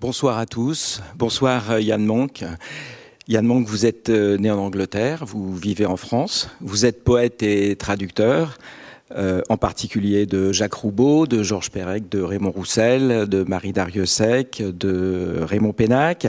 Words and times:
Bonsoir 0.00 0.38
à 0.38 0.46
tous. 0.46 1.02
Bonsoir 1.16 1.72
euh, 1.72 1.80
Yann 1.80 2.04
Monk. 2.04 2.44
Yann 3.26 3.44
Monk, 3.44 3.66
vous 3.66 3.84
êtes 3.84 4.10
euh, 4.10 4.38
né 4.38 4.48
en 4.48 4.58
Angleterre, 4.58 5.24
vous 5.26 5.56
vivez 5.56 5.86
en 5.86 5.96
France, 5.96 6.48
vous 6.60 6.86
êtes 6.86 7.02
poète 7.02 7.42
et 7.42 7.74
traducteur, 7.74 8.58
euh, 9.16 9.42
en 9.48 9.56
particulier 9.56 10.24
de 10.24 10.52
Jacques 10.52 10.74
Roubaud, 10.74 11.26
de 11.26 11.42
Georges 11.42 11.72
Perec, 11.72 12.08
de 12.08 12.22
Raymond 12.22 12.52
Roussel, 12.52 13.28
de 13.28 13.42
Marie 13.42 13.72
Dariussec, 13.72 14.62
de 14.62 15.38
Raymond 15.40 15.72
Pénac. 15.72 16.28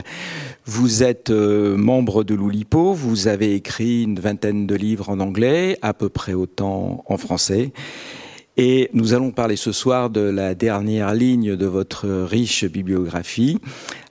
Vous 0.65 1.03
êtes 1.03 1.29
membre 1.29 2.23
de 2.23 2.33
l'Oulipo, 2.33 2.93
vous 2.93 3.27
avez 3.27 3.53
écrit 3.53 4.01
une 4.01 4.19
vingtaine 4.19 4.65
de 4.65 4.73
livres 4.73 5.11
en 5.11 5.19
anglais, 5.19 5.77
à 5.83 5.93
peu 5.93 6.09
près 6.09 6.33
autant 6.33 7.03
en 7.05 7.17
français. 7.17 7.71
Et 8.61 8.89
nous 8.91 9.13
allons 9.13 9.31
parler 9.31 9.55
ce 9.55 9.71
soir 9.71 10.09
de 10.09 10.19
la 10.19 10.53
dernière 10.53 11.13
ligne 11.13 11.55
de 11.55 11.65
votre 11.65 12.09
riche 12.09 12.65
bibliographie, 12.65 13.57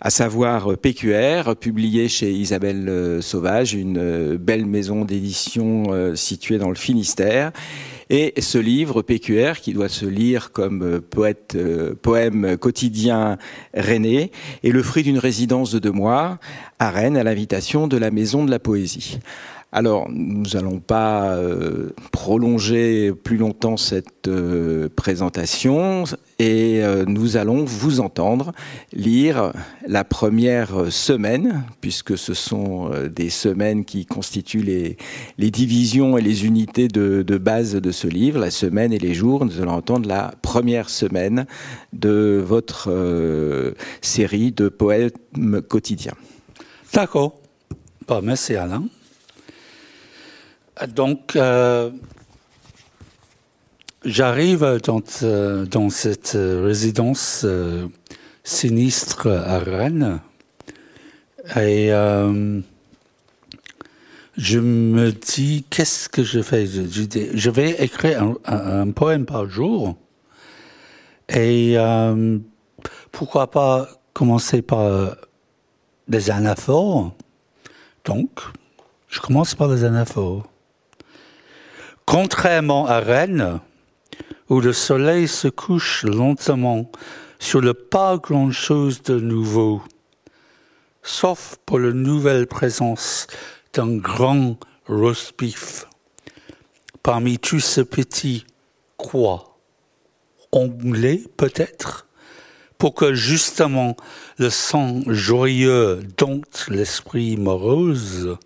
à 0.01 0.09
savoir 0.09 0.79
PQR, 0.79 1.55
publié 1.55 2.09
chez 2.09 2.33
Isabelle 2.33 2.89
euh, 2.89 3.21
Sauvage, 3.21 3.75
une 3.75 3.99
euh, 3.99 4.39
belle 4.39 4.65
maison 4.65 5.05
d'édition 5.05 5.89
euh, 5.91 6.15
située 6.15 6.57
dans 6.57 6.71
le 6.71 6.77
Finistère. 6.77 7.53
Et 8.09 8.33
ce 8.41 8.57
livre, 8.57 9.03
PQR, 9.03 9.61
qui 9.61 9.75
doit 9.75 9.91
se 9.91 10.07
lire 10.07 10.51
comme 10.51 11.03
poème 12.01 12.57
quotidien 12.57 13.37
rennais, 13.75 14.31
est 14.65 14.71
le 14.71 14.83
fruit 14.83 15.03
d'une 15.03 15.19
résidence 15.19 15.73
de 15.73 15.79
deux 15.79 15.93
mois 15.93 16.39
à 16.79 16.91
Rennes 16.91 17.19
à 17.19 17.23
l'invitation 17.23 17.87
de 17.87 17.99
la 17.99 18.11
Maison 18.11 18.47
de 18.47 18.51
la 18.51 18.59
Poésie. 18.59 19.19
Alors, 19.71 20.09
nous 20.11 20.45
n'allons 20.55 20.81
pas 20.81 21.35
euh, 21.35 21.91
prolonger 22.11 23.13
plus 23.13 23.37
longtemps 23.37 23.77
cette 23.77 24.27
euh, 24.27 24.89
présentation 24.97 26.05
et 26.39 26.83
euh, 26.83 27.05
nous 27.07 27.37
allons 27.37 27.67
vous 27.67 28.01
entendre 28.01 28.53
lire 28.95 29.53
la 29.87 30.05
première 30.05 30.91
semaine, 30.91 31.65
puisque 31.83 32.17
ce 32.17 32.33
sont 32.33 32.91
des 33.15 33.29
semaines 33.29 33.85
qui 33.85 34.07
constituent 34.07 34.63
les, 34.63 35.51
divisions 35.51 36.17
et 36.17 36.23
les 36.23 36.47
unités 36.47 36.89
de, 36.89 37.23
base 37.37 37.75
de 37.75 37.91
ce 37.91 38.07
livre, 38.07 38.41
la 38.41 38.51
semaine 38.51 38.95
et 38.95 38.99
les 38.99 39.13
jours. 39.13 39.45
Nous 39.45 39.61
allons 39.61 39.73
entendre 39.73 40.09
la 40.09 40.33
première 40.41 40.89
semaine 40.89 41.45
de 41.93 42.43
votre 42.43 43.75
série 44.01 44.53
de 44.53 44.71
poèmes 44.71 45.11
quotidiens. 45.69 46.15
D'accord. 46.95 47.39
Merci 48.23 48.57
Alain. 48.57 48.85
Donc, 50.87 51.35
euh, 51.35 51.91
j'arrive 54.05 54.81
dans, 54.85 55.03
euh, 55.23 55.67
dans, 55.67 55.91
cette 55.91 56.37
résidence 56.37 57.43
euh, 57.45 57.89
sinistre 58.45 59.27
à 59.29 59.59
Rennes 59.59 60.21
et 61.57 61.91
je 64.37 64.61
me 64.61 65.11
dis, 65.11 65.65
qu'est-ce 65.69 66.09
que 66.09 66.23
je 66.23 66.43
fais? 66.43 66.67
Je, 66.67 67.51
vais 67.51 67.71
écrire 67.83 68.35
un, 68.45 68.91
poème 68.91 69.27
par 69.27 69.49
jour 69.49 69.97
et 71.29 71.77
pourquoi 73.11 73.51
pas 73.51 73.89
commencer 74.13 74.63
par 74.63 75.17
des 76.07 76.31
anaphores? 76.31 77.13
Donc, 78.05 78.31
je 79.09 79.21
commence 79.21 79.55
par 79.55 79.69
des 79.69 79.85
anaphores. 79.85 80.47
Contrairement 82.11 82.87
à 82.87 83.01
Rennes, 83.01 83.61
où 84.49 84.63
le 84.63 84.73
soleil 84.73 85.29
se 85.29 85.47
couche 85.47 86.05
lentement 86.05 86.91
sur 87.39 87.61
le 87.61 87.75
pas 87.75 88.17
grand-chose 88.17 89.03
de 89.03 89.21
nouveau, 89.21 89.83
sauf 91.03 91.59
pour 91.67 91.79
la 91.79 91.93
nouvelle 91.93 92.47
présence 92.47 93.27
d'un 93.75 93.99
grand 93.99 94.57
roast 94.87 95.35
beef. 95.39 95.85
Parmi 97.03 97.39
tous 97.39 97.61
ces 97.61 97.85
petits 97.85 98.47
quoi? 98.97 99.59
Anglais 100.51 101.21
peut-être? 101.37 102.07
Pour 102.79 102.95
que 102.95 103.13
justement 103.13 103.99
le 104.39 104.49
sang 104.49 105.03
joyeux 105.09 106.01
dompte 106.17 106.69
l'esprit 106.71 107.37
morose? 107.37 108.39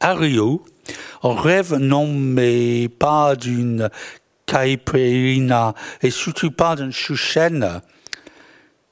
À 0.00 0.12
Rio, 0.14 0.64
on 0.64 0.75
rêve 1.22 1.74
non, 1.74 2.06
mais 2.06 2.88
pas 2.88 3.36
d'une 3.36 3.90
caipirinha 4.46 5.74
et 6.02 6.10
surtout 6.10 6.50
pas 6.50 6.76
d'une 6.76 6.92
chouchène, 6.92 7.80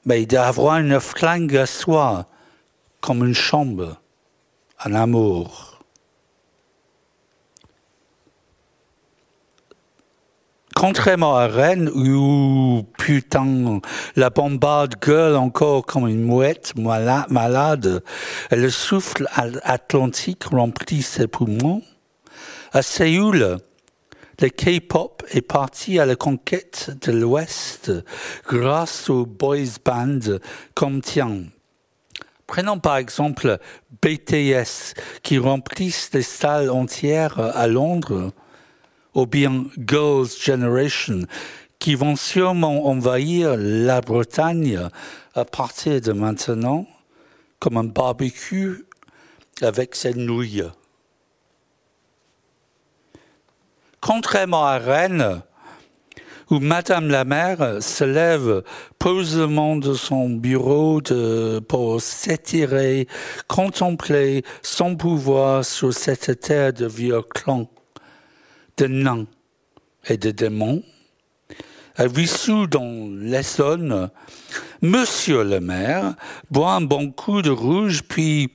mais 0.05 0.25
d'avoir 0.25 0.77
une 0.77 0.99
flingue 0.99 1.55
à 1.55 1.65
soi, 1.65 2.27
comme 3.01 3.25
une 3.25 3.33
chambre, 3.33 4.01
un 4.83 4.93
amour. 4.93 5.74
Contrairement 10.75 11.37
à 11.37 11.47
Rennes, 11.47 11.89
où 11.95 12.83
putain, 12.99 13.79
la 14.17 14.29
bombarde 14.29 14.95
gueule 15.01 15.37
encore 15.37 15.85
comme 15.85 16.07
une 16.07 16.21
mouette 16.21 16.73
malade, 16.75 18.03
le 18.51 18.69
souffle 18.69 19.25
atlantique 19.63 20.43
remplit 20.43 21.01
ses 21.01 21.27
poumons, 21.27 21.81
à 22.73 22.81
Séoul, 22.81 23.57
le 24.41 24.49
K-pop 24.49 25.23
est 25.31 25.41
parti 25.41 25.97
à 25.97 26.05
la 26.05 26.17
conquête 26.17 26.91
de 27.07 27.13
l'Ouest 27.13 27.89
grâce 28.45 29.09
aux 29.09 29.25
boys 29.25 29.79
bands 29.85 30.39
comme 30.73 30.99
Tian. 30.99 31.43
Prenons 32.47 32.79
par 32.79 32.97
exemple 32.97 33.59
BTS 34.01 34.93
qui 35.23 35.37
remplissent 35.37 36.11
des 36.11 36.21
salles 36.21 36.69
entières 36.69 37.39
à 37.39 37.65
Londres, 37.67 38.33
ou 39.15 39.25
bien 39.25 39.65
Girls' 39.77 40.27
Generation 40.39 41.21
qui 41.79 41.95
vont 41.95 42.15
sûrement 42.15 42.85
envahir 42.87 43.55
la 43.57 44.01
Bretagne 44.01 44.79
à 45.33 45.45
partir 45.45 45.99
de 46.01 46.11
maintenant 46.11 46.85
comme 47.59 47.77
un 47.77 47.83
barbecue 47.85 48.85
avec 49.61 49.95
ses 49.95 50.13
nouilles. 50.13 50.63
Contrairement 54.01 54.65
à 54.65 54.77
Rennes, 54.77 55.41
où 56.51 56.59
Madame 56.59 57.09
la 57.09 57.25
mère 57.25 57.81
se 57.81 58.03
lève 58.03 58.63
posément 58.99 59.75
de 59.77 59.93
son 59.93 60.29
bureau 60.29 61.01
pour 61.67 62.01
s'étirer, 62.01 63.07
contempler 63.47 64.43
son 64.61 64.95
pouvoir 64.95 65.65
sur 65.65 65.93
cette 65.93 66.39
terre 66.39 66.73
de 66.73 66.85
vieux 66.85 67.21
clans, 67.23 67.67
de 68.77 68.87
nains 68.87 69.27
et 70.07 70.17
de 70.17 70.31
démons. 70.31 70.83
À 71.97 72.07
Vissou, 72.07 72.67
dans 72.67 73.09
l'Essonne, 73.09 74.09
Monsieur 74.81 75.43
le 75.43 75.61
maire 75.61 76.15
boit 76.51 76.73
un 76.73 76.81
bon 76.81 77.11
coup 77.11 77.41
de 77.41 77.49
rouge, 77.49 78.03
puis, 78.03 78.51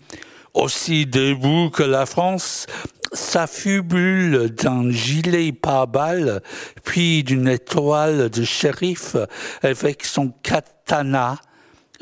aussi 0.53 1.07
debout 1.07 1.71
que 1.71 1.83
la 1.83 2.07
France, 2.07 2.67
s'affubule 3.13 4.51
d'un 4.51 4.91
gilet 4.91 5.53
pare-balles, 5.53 6.43
puis 6.85 7.25
d'une 7.25 7.49
étoile 7.49 8.31
de 8.31 8.45
shérif 8.45 9.17
avec 9.63 10.05
son 10.05 10.29
katana 10.43 11.41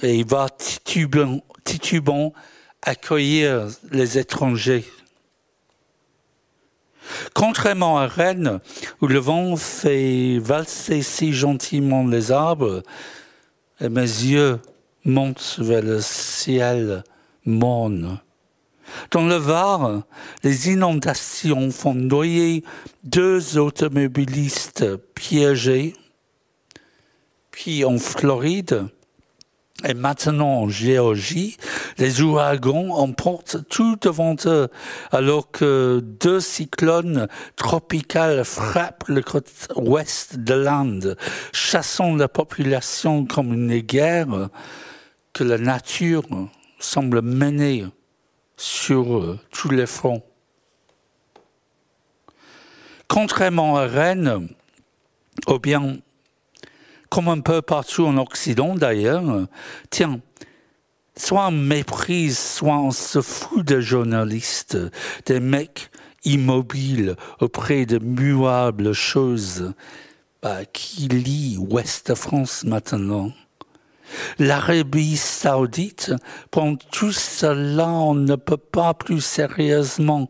et 0.03 0.23
va 0.25 0.49
titubant, 0.51 1.41
titubant 1.65 2.33
accueillir 2.83 3.69
les 3.91 4.19
étrangers. 4.19 4.85
Contrairement 7.35 7.99
à 7.99 8.07
Rennes, 8.07 8.61
où 9.01 9.07
le 9.07 9.19
vent 9.19 9.57
fait 9.57 10.39
valser 10.39 11.03
si 11.03 11.33
gentiment 11.33 12.07
les 12.07 12.33
arbres, 12.33 12.83
mes 13.81 14.01
yeux 14.01 14.61
montent 15.05 15.57
vers 15.59 15.83
le 15.83 16.01
ciel 16.01 17.05
morne. 17.45 18.21
Dans 19.11 19.27
le 19.27 19.37
Var, 19.37 20.03
les 20.43 20.71
inondations 20.71 21.71
font 21.71 21.95
noyer 21.95 22.65
deux 23.05 23.59
automobilistes 23.59 24.97
piégés. 25.15 25.95
Puis 27.51 27.85
en 27.85 27.99
Floride, 27.99 28.89
et 29.85 29.95
maintenant 29.95 30.63
en 30.63 30.69
Géorgie, 30.69 31.57
les 31.99 32.21
ouragans 32.21 32.97
emportent 32.97 33.59
tout 33.69 33.97
devant 34.01 34.35
eux, 34.47 34.69
alors 35.13 35.51
que 35.51 36.01
deux 36.03 36.41
cyclones 36.41 37.29
tropicales 37.55 38.45
frappent 38.45 39.05
le 39.07 39.23
côté 39.23 39.53
ouest 39.77 40.37
de 40.37 40.55
l'Inde, 40.55 41.17
chassant 41.53 42.17
la 42.17 42.29
population 42.29 43.25
comme 43.25 43.53
une 43.53 43.79
guerre 43.79 44.49
que 45.33 45.45
la 45.45 45.59
nature 45.59 46.25
semble 46.81 47.23
mener 47.23 47.87
sur 48.57 49.17
euh, 49.17 49.39
tous 49.53 49.71
les 49.71 49.87
fronts. 49.87 50.23
Contrairement 53.07 53.77
à 53.77 53.87
Rennes, 53.87 54.49
ou 55.47 55.59
bien 55.59 55.99
comme 57.11 57.29
un 57.29 57.41
peu 57.41 57.63
partout 57.63 58.05
en 58.05 58.17
Occident 58.19 58.75
d'ailleurs, 58.75 59.47
tiens, 59.91 60.21
soit 61.17 61.49
on 61.49 61.53
méprise, 61.53 62.39
soit 62.39 62.79
on 62.79 62.91
se 62.91 63.21
fout 63.21 63.65
des 63.65 63.83
journalistes, 63.83 64.79
des 65.27 65.41
mecs 65.41 65.91
immobiles 66.25 67.17
auprès 67.41 67.87
de 67.87 67.99
muables 67.99 68.93
choses. 68.93 69.73
Bah, 70.41 70.65
qui 70.73 71.09
lit 71.09 71.57
Ouest 71.59 72.15
France 72.15 72.63
maintenant 72.63 73.33
L'Arabie 74.39 75.17
saoudite, 75.17 76.13
prend 76.53 76.77
tout 76.77 77.11
cela, 77.11 77.89
on 77.89 78.15
ne 78.15 78.37
peut 78.37 78.57
pas 78.57 78.95
plus 78.95 79.21
sérieusement 79.21 80.29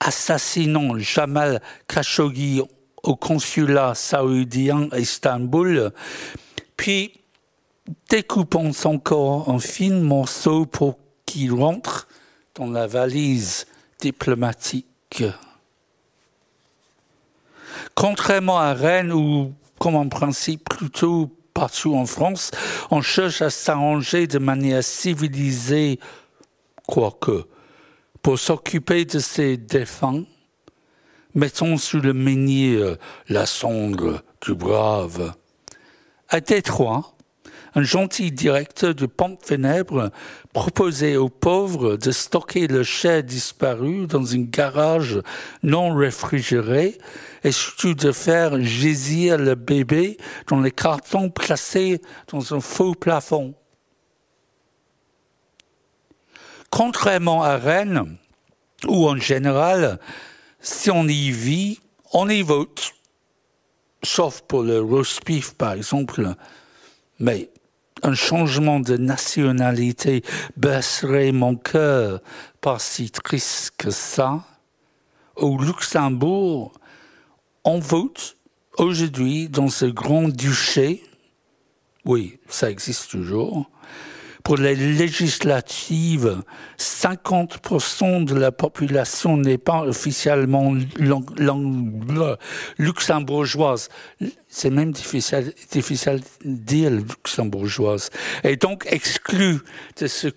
assassinant 0.00 0.98
Jamal 0.98 1.60
Khashoggi 1.88 2.62
au 3.04 3.16
consulat 3.16 3.94
saoudien 3.94 4.88
à 4.90 4.98
Istanbul, 4.98 5.92
puis 6.76 7.12
découpant 8.08 8.72
son 8.72 8.98
corps 8.98 9.48
en 9.48 9.58
fines 9.58 10.00
morceaux 10.00 10.66
pour 10.66 10.98
qu'il 11.26 11.52
rentre 11.52 12.08
dans 12.54 12.66
la 12.66 12.86
valise 12.86 13.66
diplomatique. 14.00 15.24
Contrairement 17.94 18.58
à 18.58 18.72
Rennes, 18.72 19.12
où, 19.12 19.52
comme 19.78 19.96
en 19.96 20.08
principe 20.08 20.68
plutôt 20.68 21.30
partout 21.52 21.94
en 21.94 22.06
France, 22.06 22.50
on 22.90 23.02
cherche 23.02 23.42
à 23.42 23.50
s'arranger 23.50 24.26
de 24.26 24.38
manière 24.38 24.82
civilisée, 24.82 26.00
quoique, 26.86 27.46
pour 28.22 28.38
s'occuper 28.38 29.04
de 29.04 29.18
ses 29.18 29.56
défunts, 29.56 30.24
mettons 31.34 31.76
sous 31.76 32.00
le 32.00 32.12
menhir 32.12 32.96
la 33.28 33.46
cendre 33.46 34.22
du 34.40 34.54
brave. 34.54 35.34
À 36.28 36.40
Détroit, 36.40 37.14
un 37.74 37.82
gentil 37.82 38.30
directeur 38.30 38.94
de 38.94 39.06
pompe 39.06 39.44
funèbre 39.44 40.10
proposait 40.52 41.16
aux 41.16 41.28
pauvres 41.28 41.96
de 41.96 42.12
stocker 42.12 42.68
le 42.68 42.84
cher 42.84 43.24
disparu 43.24 44.06
dans 44.06 44.34
un 44.34 44.42
garage 44.42 45.20
non 45.64 45.94
réfrigéré 45.94 46.98
et 47.42 47.50
surtout 47.50 47.94
de 47.94 48.12
faire 48.12 48.62
gésir 48.62 49.38
le 49.38 49.56
bébé 49.56 50.18
dans 50.48 50.60
les 50.60 50.70
cartons 50.70 51.30
placés 51.30 52.00
dans 52.28 52.54
un 52.54 52.60
faux 52.60 52.94
plafond. 52.94 53.54
Contrairement 56.70 57.42
à 57.42 57.56
Rennes, 57.56 58.16
où 58.86 59.08
en 59.08 59.16
général, 59.16 59.98
si 60.64 60.90
on 60.90 61.06
y 61.06 61.30
vit, 61.30 61.78
on 62.12 62.28
y 62.28 62.40
vote. 62.42 62.94
Sauf 64.02 64.40
pour 64.42 64.62
le 64.62 64.80
roast 64.80 65.24
beef, 65.24 65.54
par 65.54 65.74
exemple. 65.74 66.34
Mais 67.20 67.50
un 68.02 68.14
changement 68.14 68.80
de 68.80 68.96
nationalité 68.96 70.22
baisserait 70.56 71.32
mon 71.32 71.54
cœur 71.54 72.20
pas 72.60 72.78
si 72.78 73.10
triste 73.10 73.72
que 73.76 73.90
ça. 73.90 74.42
Au 75.36 75.58
Luxembourg, 75.58 76.72
on 77.64 77.78
vote 77.78 78.36
aujourd'hui 78.78 79.48
dans 79.48 79.68
ce 79.68 79.84
grand 79.84 80.28
duché, 80.28 81.04
oui, 82.06 82.38
ça 82.48 82.70
existe 82.70 83.10
toujours, 83.10 83.70
pour 84.44 84.58
les 84.58 84.76
législatives, 84.76 86.42
50% 86.78 88.26
de 88.26 88.34
la 88.34 88.52
population 88.52 89.38
n'est 89.38 89.58
pas 89.58 89.80
officiellement 89.84 90.74
luxembourgeoise. 92.78 93.88
C'est 94.46 94.68
même 94.68 94.92
difficile, 94.92 95.54
difficile 95.72 96.20
de 96.44 96.50
dire 96.56 96.90
luxembourgeoise. 96.90 98.10
Et 98.44 98.56
donc 98.56 98.86
exclu 98.90 99.60
de 99.98 100.06
ce 100.06 100.28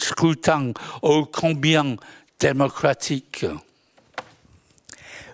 scrutin 0.00 0.72
ô 1.02 1.26
combien 1.26 1.96
démocratique? 2.38 3.46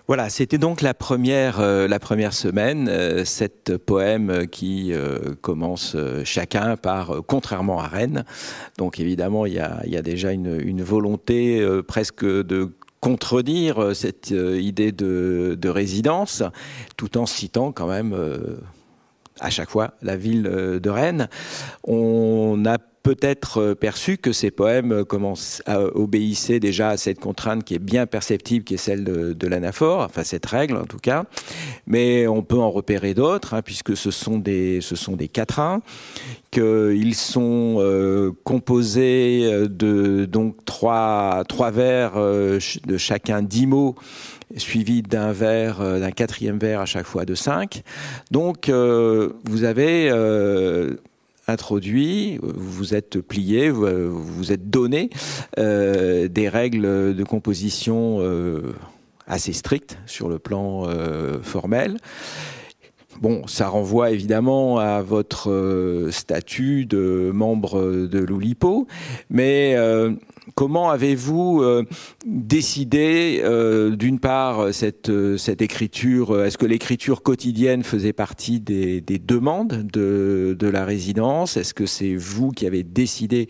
Voilà, 0.07 0.29
c'était 0.29 0.57
donc 0.57 0.81
la 0.81 0.93
première, 0.93 1.59
euh, 1.59 1.87
la 1.87 1.99
première 1.99 2.33
semaine, 2.33 2.89
euh, 2.89 3.23
cette 3.23 3.77
poème 3.77 4.47
qui 4.47 4.93
euh, 4.93 5.35
commence 5.41 5.95
chacun 6.23 6.75
par 6.75 7.21
Contrairement 7.27 7.79
à 7.79 7.87
Rennes. 7.87 8.25
Donc 8.77 8.99
évidemment, 8.99 9.45
il 9.45 9.53
y 9.53 9.59
a, 9.59 9.81
y 9.85 9.95
a 9.95 10.01
déjà 10.01 10.31
une, 10.31 10.59
une 10.59 10.81
volonté 10.81 11.65
presque 11.87 12.25
de 12.25 12.71
contredire 12.99 13.95
cette 13.95 14.31
idée 14.31 14.91
de, 14.91 15.57
de, 15.59 15.69
résidence, 15.69 16.43
tout 16.97 17.17
en 17.17 17.25
citant 17.25 17.71
quand 17.71 17.87
même 17.87 18.15
à 19.39 19.49
chaque 19.49 19.69
fois 19.69 19.93
la 20.01 20.17
ville 20.17 20.43
de 20.43 20.89
Rennes. 20.89 21.29
On 21.83 22.63
a 22.65 22.77
peut-être 23.03 23.61
euh, 23.61 23.75
perçu 23.75 24.17
que 24.17 24.31
ces 24.31 24.51
poèmes 24.51 24.91
euh, 24.91 25.03
commencent 25.03 25.61
à 25.65 25.81
obéissaient 25.81 26.59
déjà 26.59 26.89
à 26.89 26.97
cette 26.97 27.19
contrainte 27.19 27.63
qui 27.63 27.73
est 27.75 27.79
bien 27.79 28.05
perceptible, 28.05 28.63
qui 28.63 28.75
est 28.75 28.77
celle 28.77 29.03
de, 29.03 29.47
l'anaphore, 29.47 30.01
enfin 30.01 30.23
cette 30.23 30.45
règle 30.45 30.77
en 30.77 30.85
tout 30.85 30.99
cas. 30.99 31.25
Mais 31.87 32.27
on 32.27 32.43
peut 32.43 32.59
en 32.59 32.69
repérer 32.69 33.13
d'autres, 33.13 33.53
hein, 33.53 33.61
puisque 33.61 33.97
ce 33.97 34.11
sont 34.11 34.37
des 34.37 34.81
ce 34.81 34.95
sont 34.95 35.15
des 35.15 35.27
quatrains, 35.27 35.81
qu'ils 36.51 37.15
sont 37.15 37.77
euh, 37.79 38.31
composés 38.43 39.67
de 39.69 40.25
donc 40.25 40.63
trois 40.65 41.43
trois 41.47 41.71
vers 41.71 42.13
de 42.15 42.97
chacun 42.97 43.41
dix 43.41 43.67
mots 43.67 43.95
suivi 44.57 45.01
d'un 45.01 45.31
vers, 45.31 45.79
d'un 45.79 46.11
quatrième 46.11 46.59
vers 46.59 46.81
à 46.81 46.85
chaque 46.85 47.05
fois 47.05 47.25
de 47.25 47.35
cinq. 47.35 47.83
Donc, 48.31 48.69
vous 48.69 49.63
avez 49.63 50.11
introduit, 51.47 52.39
vous 52.41 52.93
êtes 52.93 53.19
plié, 53.21 53.69
vous 53.69 54.11
vous 54.11 54.51
êtes 54.51 54.69
donné 54.69 55.09
euh, 55.57 56.27
des 56.27 56.49
règles 56.49 57.15
de 57.15 57.23
composition 57.23 58.17
euh, 58.19 58.73
assez 59.27 59.53
strictes 59.53 59.97
sur 60.05 60.29
le 60.29 60.39
plan 60.39 60.87
euh, 60.87 61.41
formel. 61.41 61.97
Bon, 63.21 63.45
ça 63.45 63.67
renvoie 63.67 64.11
évidemment 64.11 64.79
à 64.79 65.01
votre 65.01 66.07
statut 66.09 66.85
de 66.85 67.29
membre 67.31 68.07
de 68.07 68.19
l'Oulipo, 68.19 68.87
mais 69.29 69.75
Comment 70.55 70.89
avez-vous 70.89 71.61
euh, 71.61 71.85
décidé, 72.25 73.41
euh, 73.43 73.95
d'une 73.95 74.19
part, 74.19 74.73
cette, 74.73 75.09
euh, 75.09 75.37
écriture 75.59 76.43
Est-ce 76.43 76.57
que 76.57 76.65
l'écriture 76.65 77.23
quotidienne 77.23 77.83
faisait 77.83 78.13
partie 78.13 78.59
des, 78.59 79.01
demandes 79.01 79.87
de, 79.91 80.55
de, 80.57 80.67
la 80.67 80.85
résidence? 80.85 81.57
Est-ce 81.57 81.73
que 81.73 81.85
c'est 81.85 82.15
vous 82.15 82.51
qui 82.51 82.65
avez 82.65 82.83
décidé 82.83 83.47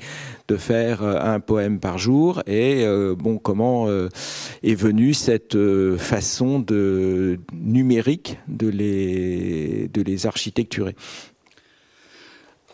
de 0.47 0.57
faire 0.57 1.03
un 1.03 1.39
poème 1.39 1.79
par 1.79 1.97
jour? 1.97 2.41
Et 2.47 2.85
bon, 3.17 3.37
comment 3.37 3.87
est 3.89 4.75
venue 4.75 5.13
cette 5.13 5.57
façon 5.97 6.59
de 6.59 7.39
numérique 7.53 8.37
de 8.47 8.67
les, 8.67 9.89
de 9.93 10.01
les 10.01 10.25
architecturer? 10.25 10.95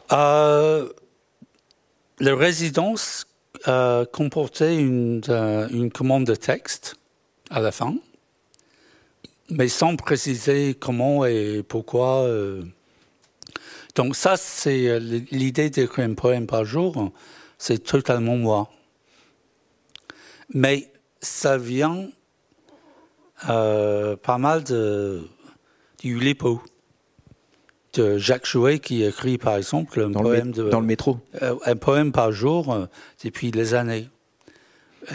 La 0.10 0.86
résidence 2.20 3.28
euh, 3.68 4.06
comportait 4.06 4.78
une, 4.78 5.22
euh, 5.30 5.68
une, 5.70 5.92
commande 5.92 6.26
de 6.26 6.36
texte 6.36 6.96
à 7.50 7.60
la 7.60 7.72
fin, 7.72 7.96
mais 9.50 9.68
sans 9.68 9.96
préciser 9.96 10.76
comment 10.76 11.26
et 11.26 11.64
pourquoi. 11.64 12.24
Euh. 12.24 12.64
Donc 13.96 14.16
ça, 14.16 14.38
c'est 14.38 15.00
l'idée 15.00 15.70
d'écrire 15.70 16.06
un 16.06 16.14
poème 16.14 16.46
par 16.46 16.66
jour, 16.66 17.12
c'est 17.58 17.84
totalement 17.84 18.36
moi. 18.36 18.70
Mais 20.54 20.92
ça 21.22 21.58
vient 21.58 22.08
pas 23.46 24.38
mal 24.38 24.64
de, 24.64 25.28
du 26.00 26.20
Lipo 26.20 26.62
de 27.98 28.18
Jacques 28.18 28.46
Chouet 28.46 28.80
qui 28.80 29.04
écrit 29.04 29.38
par 29.38 29.56
exemple 29.58 30.02
un 30.02 30.12
poème 30.12 30.54
le, 30.56 30.70
dans 30.70 30.80
le 30.80 30.86
métro. 30.86 31.20
Euh, 31.42 31.56
un 31.66 31.76
poème 31.76 32.12
par 32.12 32.32
jour 32.32 32.74
euh, 32.74 32.86
depuis 33.24 33.52
des 33.52 33.74
années. 33.74 34.10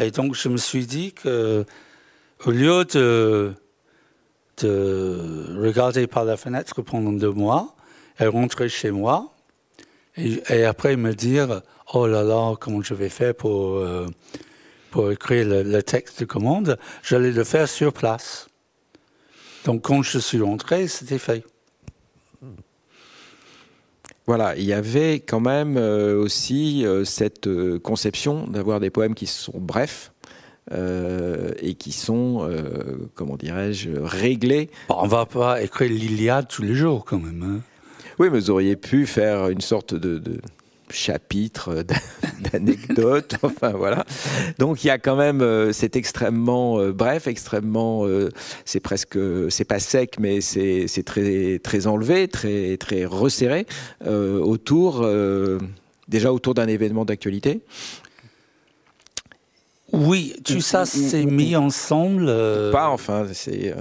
Et 0.01 0.11
donc 0.11 0.35
je 0.35 0.49
me 0.49 0.57
suis 0.57 0.87
dit 0.87 1.13
que 1.13 1.65
au 2.45 2.51
lieu 2.51 2.85
de, 2.85 3.53
de 4.59 5.57
regarder 5.59 6.07
par 6.07 6.25
la 6.25 6.37
fenêtre 6.37 6.83
pendant 6.83 7.13
deux 7.13 7.31
mois 7.31 7.75
et 8.19 8.27
rentrer 8.27 8.69
chez 8.69 8.91
moi 8.91 9.33
et, 10.17 10.65
après 10.65 10.97
me 10.97 11.15
dire 11.15 11.63
oh 11.95 12.07
là 12.07 12.23
là 12.23 12.55
comment 12.59 12.83
je 12.83 12.95
vais 12.95 13.09
faire 13.09 13.35
pour 13.35 13.77
euh, 13.77 14.07
pour 14.91 15.11
écrire 15.11 15.47
le, 15.47 15.63
le, 15.63 15.83
texte 15.83 16.21
de 16.21 16.27
commande, 16.27 16.79
j'allais 17.03 17.31
le 17.31 17.45
faire 17.45 17.67
sur 17.67 17.95
place. 17.95 18.49
Donc 19.65 19.83
quand 19.83 20.03
je 20.03 20.19
suis 20.19 20.41
rentré, 20.43 20.87
c'était 20.87 21.19
fait. 21.19 21.45
Voilà, 24.27 24.57
il 24.57 24.65
y 24.65 24.73
avait 24.73 25.17
quand 25.17 25.41
même 25.41 25.77
euh, 25.77 26.17
aussi 26.17 26.87
euh, 26.87 27.05
cette 27.05 27.49
euh, 27.49 27.81
conception 27.81 28.47
d'avoir 28.47 28.79
des 28.79 28.91
poèmes 28.91 29.15
qui 29.15 29.27
sont 29.27 29.59
brefs, 29.59 30.13
et 30.71 31.75
qui 31.75 31.91
sont, 31.91 32.49
comment 33.15 33.37
dirais-je, 33.37 33.91
réglés. 34.01 34.71
On 34.89 35.09
va 35.09 35.27
pas 35.27 35.61
écrire 35.61 35.91
l'Iliade 35.91 36.47
tous 36.49 36.63
les 36.63 36.75
jours 36.75 37.05
quand 37.05 37.19
même. 37.19 37.43
Hein. 37.43 37.61
Oui, 38.21 38.29
mais 38.31 38.39
vous 38.39 38.49
auriez 38.49 38.77
pu 38.77 39.05
faire 39.07 39.49
une 39.49 39.61
sorte 39.61 39.93
de, 39.93 40.19
de 40.19 40.41
chapitre 40.93 41.85
d'anecdotes. 42.53 43.37
enfin 43.43 43.71
voilà. 43.71 44.05
Donc 44.59 44.85
il 44.85 44.89
y 44.89 44.91
a 44.91 44.99
quand 44.99 45.17
même, 45.17 45.41
euh, 45.41 45.73
c'est 45.73 45.97
extrêmement 45.97 46.79
euh, 46.79 46.93
bref, 46.93 47.27
extrêmement, 47.27 48.07
euh, 48.07 48.31
c'est 48.65 48.81
presque, 48.81 49.19
c'est 49.51 49.65
pas 49.65 49.81
sec, 49.81 50.17
mais 50.19 50.41
c'est 50.41 50.87
très 51.05 51.59
très 51.59 51.87
enlevé, 51.87 52.29
très 52.29 52.77
très 52.77 53.05
resserré 53.05 53.67
autour, 54.05 55.07
déjà 56.09 56.33
autour 56.33 56.55
d'un 56.55 56.69
événement 56.69 57.05
d'actualité. 57.05 57.61
Oui, 59.93 60.35
tout 60.45 60.61
ça 60.61 60.87
s'est 60.87 61.27
mis 61.27 61.55
ensemble. 61.55 62.27
Pas 62.73 62.89
enfin, 62.89 63.27
c'est 63.33 63.75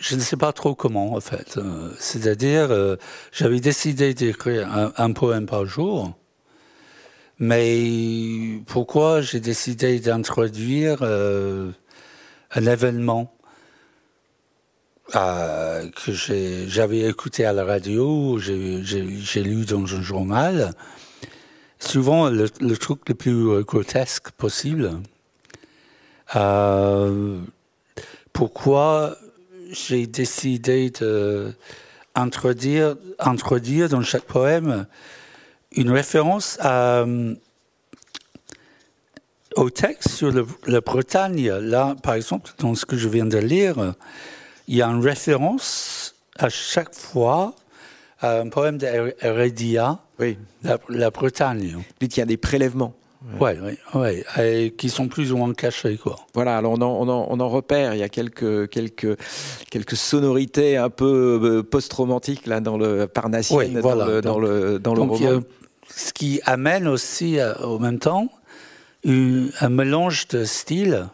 je 0.00 0.16
ne 0.16 0.20
sais 0.20 0.36
pas 0.36 0.52
trop 0.52 0.74
comment, 0.74 1.14
en 1.14 1.20
fait. 1.20 1.58
Euh, 1.58 1.90
c'est-à-dire, 1.98 2.70
euh, 2.70 2.96
j'avais 3.32 3.60
décidé 3.60 4.14
d'écrire 4.14 4.92
un, 4.96 5.12
poème 5.12 5.46
par 5.46 5.66
jour, 5.66 6.16
mais 7.38 8.60
pourquoi 8.66 9.20
j'ai 9.20 9.40
décidé 9.40 10.00
d'introduire 10.00 11.00
euh, 11.02 11.70
un 12.52 12.66
événement 12.66 13.32
que 15.12 16.12
j'avais 16.12 17.00
écouté 17.00 17.44
à 17.44 17.52
la 17.52 17.64
radio, 17.64 18.38
j'ai 18.38 19.42
lu 19.42 19.64
dans 19.64 19.82
un 19.82 20.02
journal, 20.02 20.72
souvent 21.80 22.30
le, 22.30 22.48
le 22.60 22.76
truc 22.76 23.08
le 23.08 23.14
plus 23.16 23.64
grotesque 23.64 24.30
possible. 24.30 24.92
pourquoi 28.32 29.16
j'ai 29.70 30.06
décidé 30.06 30.90
d'introduire 30.90 32.96
introduire 33.18 33.88
dans 33.88 34.02
chaque 34.02 34.24
poème 34.24 34.86
une 35.72 35.90
référence 35.90 36.58
au 39.56 39.70
texte 39.70 40.10
sur 40.10 40.32
la 40.66 40.80
Bretagne. 40.80 41.48
Là, 41.48 41.96
par 42.02 42.14
exemple, 42.14 42.50
dans 42.58 42.74
ce 42.74 42.86
que 42.86 42.96
je 42.96 43.08
viens 43.08 43.26
de 43.26 43.38
lire, 43.38 43.94
il 44.68 44.76
y 44.76 44.82
a 44.82 44.88
une 44.88 45.04
référence 45.04 46.14
à 46.38 46.48
chaque 46.48 46.94
fois 46.94 47.54
à 48.20 48.40
un 48.40 48.48
poème 48.48 48.78
d'Heredia, 48.78 49.98
oui. 50.18 50.38
la, 50.62 50.78
la 50.88 51.10
Bretagne. 51.10 51.82
Il 52.00 52.16
y 52.16 52.20
a 52.20 52.26
des 52.26 52.36
prélèvements. 52.36 52.94
Oui, 53.38 53.50
oui, 53.62 53.72
ouais, 53.94 54.24
et 54.42 54.70
qui 54.70 54.88
sont 54.88 55.08
plus 55.08 55.30
ou 55.32 55.36
moins 55.36 55.52
cachés, 55.52 55.98
quoi. 55.98 56.16
Voilà, 56.32 56.56
alors 56.56 56.72
on 56.72 56.80
en, 56.80 57.06
on 57.06 57.08
on 57.08 57.40
en 57.40 57.48
repère, 57.48 57.94
il 57.94 58.00
y 58.00 58.02
a 58.02 58.08
quelques, 58.08 58.68
quelques, 58.70 59.18
quelques 59.70 59.96
sonorités 59.96 60.78
un 60.78 60.88
peu 60.88 61.38
euh, 61.42 61.62
post-romantiques 61.62 62.46
là 62.46 62.60
dans 62.60 62.78
le 62.78 63.06
Parnassien, 63.06 63.68
dans, 63.80 63.94
le, 63.94 64.22
dans 64.22 64.38
le, 64.38 64.78
dans 64.78 64.94
le 64.94 65.02
roman. 65.02 65.42
ce 65.94 66.12
qui 66.14 66.40
amène 66.46 66.88
aussi, 66.88 67.38
euh, 67.38 67.54
au 67.56 67.78
même 67.78 67.98
temps, 67.98 68.28
un 69.04 69.68
mélange 69.68 70.28
de 70.28 70.44
styles 70.44 71.08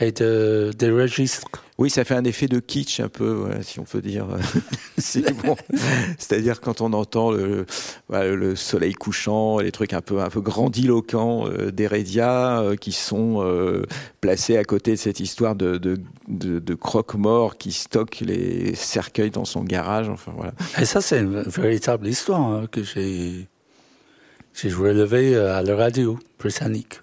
et 0.00 0.12
de, 0.12 0.70
de 0.78 0.92
registres. 0.92 1.48
Oui, 1.78 1.90
ça 1.90 2.04
fait 2.04 2.14
un 2.14 2.24
effet 2.24 2.48
de 2.48 2.58
kitsch 2.58 2.98
un 2.98 3.08
peu, 3.08 3.46
si 3.62 3.78
on 3.78 3.84
peut 3.84 4.00
dire. 4.00 4.26
C'est-à-dire 4.98 6.60
quand 6.60 6.80
on 6.80 6.92
entend 6.92 7.30
le, 7.30 7.66
le, 8.10 8.56
soleil 8.56 8.94
couchant, 8.94 9.58
les 9.60 9.70
trucs 9.70 9.92
un 9.92 10.00
peu, 10.00 10.20
un 10.20 10.28
peu 10.28 10.40
grandiloquents 10.40 11.46
euh, 11.46 11.70
d'Heredia 11.70 12.60
euh, 12.60 12.76
qui 12.76 12.90
sont 12.90 13.44
euh, 13.44 13.84
placés 14.20 14.56
à 14.56 14.64
côté 14.64 14.92
de 14.92 14.96
cette 14.96 15.20
histoire 15.20 15.54
de, 15.54 15.78
de, 15.78 15.98
de, 16.26 16.74
croque-mort 16.74 17.56
qui 17.58 17.70
stocke 17.70 18.20
les 18.20 18.74
cercueils 18.74 19.30
dans 19.30 19.44
son 19.44 19.62
garage. 19.62 20.08
Enfin, 20.08 20.32
voilà. 20.34 20.52
Et 20.80 20.84
ça, 20.84 21.00
c'est 21.00 21.20
une 21.20 21.42
véritable 21.42 22.08
histoire 22.08 22.40
hein, 22.40 22.66
que 22.70 22.82
j'ai 22.82 23.46
relevée 24.64 25.36
à 25.36 25.62
la 25.62 25.76
radio 25.76 26.18
britannique. 26.40 27.00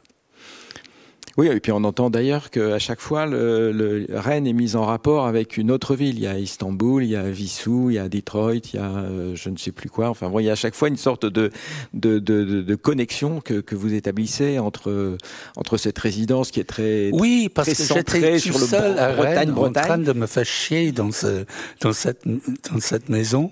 Oui, 1.38 1.48
et 1.48 1.60
puis 1.60 1.74
on 1.74 1.84
entend 1.84 2.10
d'ailleurs 2.10 2.50
qu'à 2.50 2.80
chaque 2.80 3.02
fois, 3.02 3.26
le, 3.26 4.06
Rennes 4.10 4.48
est 4.48 4.54
mis 4.54 4.78
en 4.78 4.86
rapport 4.86 5.28
avec 5.28 5.58
une 5.58 5.70
autre 5.70 5.94
ville. 5.96 6.16
Il 6.16 6.22
y 6.22 6.28
a 6.28 6.40
Istanbul, 6.40 7.04
il 7.04 7.10
y 7.10 7.16
a 7.18 7.30
Vissou, 7.30 7.90
il 7.90 7.96
y 7.96 8.00
a 8.00 8.08
Detroit, 8.08 8.72
il 8.74 8.76
y 8.76 8.78
a 8.78 8.90
euh, 8.90 9.36
je 9.36 9.50
ne 9.50 9.58
sais 9.58 9.74
plus 9.74 9.90
quoi. 9.90 10.08
Enfin 10.08 10.30
bon, 10.30 10.40
il 10.40 10.46
y 10.46 10.50
a 10.50 10.54
à 10.54 10.56
chaque 10.56 10.76
fois 10.76 10.88
une 10.88 10.96
sorte 10.96 11.26
de, 11.26 11.52
de, 11.94 12.20
de, 12.20 12.62
de 12.62 12.76
connexion 12.76 13.42
que, 13.42 13.56
que, 13.56 13.76
vous 13.76 13.94
établissez 13.94 14.60
entre, 14.60 15.18
entre 15.58 15.76
cette 15.76 16.00
résidence 16.00 16.52
qui 16.52 16.62
est 16.62 16.70
très 16.70 17.10
Oui, 17.12 17.50
parce 17.54 17.74
que 17.74 17.94
j'étais 17.94 18.40
sur 18.40 18.58
le 18.58 18.66
seul 18.66 18.98
à 18.98 19.12
Bretagne, 19.12 19.50
Rennes, 19.50 19.58
en 19.58 19.72
train 19.72 19.98
de 19.98 20.14
me 20.14 20.28
faire 20.28 20.46
chier 20.46 20.94
dans, 20.94 21.12
ce, 21.12 21.44
dans, 21.82 21.92
cette, 21.92 22.26
dans 22.26 22.80
cette 22.80 23.10
maison 23.10 23.52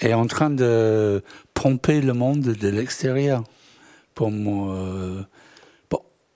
et 0.00 0.14
en 0.14 0.26
train 0.26 0.48
de 0.48 1.22
pomper 1.52 2.00
le 2.00 2.14
monde 2.14 2.40
de 2.40 2.68
l'extérieur 2.68 3.44
pour 4.14 4.30
moi. 4.30 5.26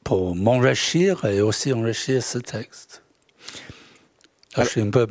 Pour 0.04 0.36
m'enrichir 0.36 1.24
et 1.24 1.40
aussi 1.40 1.72
enrichir 1.72 2.22
ce 2.22 2.38
texte. 2.38 3.02
Je 4.56 4.62
suis 4.64 4.80
un 4.82 4.90
peu 4.90 5.06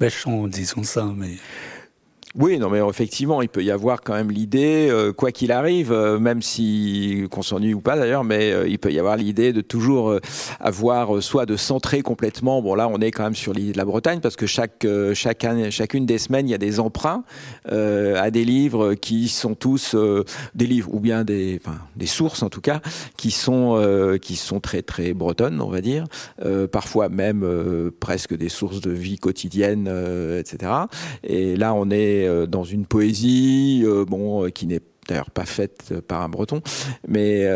méchant 0.00 0.32
en 0.32 0.48
disant 0.48 0.82
ça, 0.82 1.04
mais... 1.14 1.36
Oui, 2.34 2.58
non, 2.58 2.70
mais 2.70 2.78
effectivement, 2.78 3.42
il 3.42 3.50
peut 3.50 3.62
y 3.62 3.70
avoir 3.70 4.00
quand 4.00 4.14
même 4.14 4.30
l'idée, 4.30 4.88
euh, 4.90 5.12
quoi 5.12 5.32
qu'il 5.32 5.52
arrive, 5.52 5.92
euh, 5.92 6.18
même 6.18 6.40
si 6.40 7.26
qu'on 7.30 7.42
s'ennuie 7.42 7.74
ou 7.74 7.82
pas 7.82 7.94
d'ailleurs, 7.94 8.24
mais 8.24 8.52
euh, 8.52 8.66
il 8.66 8.78
peut 8.78 8.90
y 8.90 8.98
avoir 8.98 9.18
l'idée 9.18 9.52
de 9.52 9.60
toujours 9.60 10.18
avoir 10.58 11.22
soit 11.22 11.44
de 11.44 11.56
centrer 11.56 12.00
complètement. 12.00 12.62
Bon, 12.62 12.74
là, 12.74 12.88
on 12.88 13.00
est 13.00 13.10
quand 13.10 13.24
même 13.24 13.34
sur 13.34 13.52
l'idée 13.52 13.72
de 13.72 13.76
la 13.76 13.84
Bretagne 13.84 14.20
parce 14.20 14.36
que 14.36 14.46
chaque, 14.46 14.86
année, 15.44 15.70
chacune 15.70 16.06
des 16.06 16.16
semaines, 16.16 16.48
il 16.48 16.52
y 16.52 16.54
a 16.54 16.58
des 16.58 16.80
emprunts 16.80 17.22
à 17.66 18.30
des 18.30 18.44
livres 18.44 18.94
qui 18.94 19.28
sont 19.28 19.54
tous 19.54 19.94
des 20.54 20.66
livres 20.66 20.88
ou 20.94 21.00
bien 21.00 21.24
des, 21.24 21.60
des 21.96 22.06
sources 22.06 22.42
en 22.42 22.48
tout 22.48 22.60
cas, 22.60 22.80
qui 23.16 23.30
sont 23.30 24.18
qui 24.20 24.36
sont 24.36 24.60
très 24.60 24.82
très 24.82 25.12
bretonnes, 25.12 25.60
on 25.60 25.68
va 25.68 25.80
dire, 25.80 26.04
parfois 26.70 27.08
même 27.08 27.46
presque 28.00 28.36
des 28.36 28.48
sources 28.48 28.80
de 28.80 28.90
vie 28.90 29.18
quotidienne, 29.18 29.88
etc. 30.38 30.72
Et 31.24 31.56
là, 31.56 31.74
on 31.74 31.90
est 31.90 32.21
euh, 32.26 32.46
dans 32.46 32.64
une 32.64 32.86
poésie, 32.86 33.82
euh, 33.84 34.04
bon, 34.04 34.44
euh, 34.44 34.48
qui 34.50 34.66
n'est 34.66 34.80
d'ailleurs 35.08 35.30
pas 35.30 35.44
faite 35.44 35.94
par 36.06 36.22
un 36.22 36.28
breton, 36.28 36.62
mais 37.06 37.46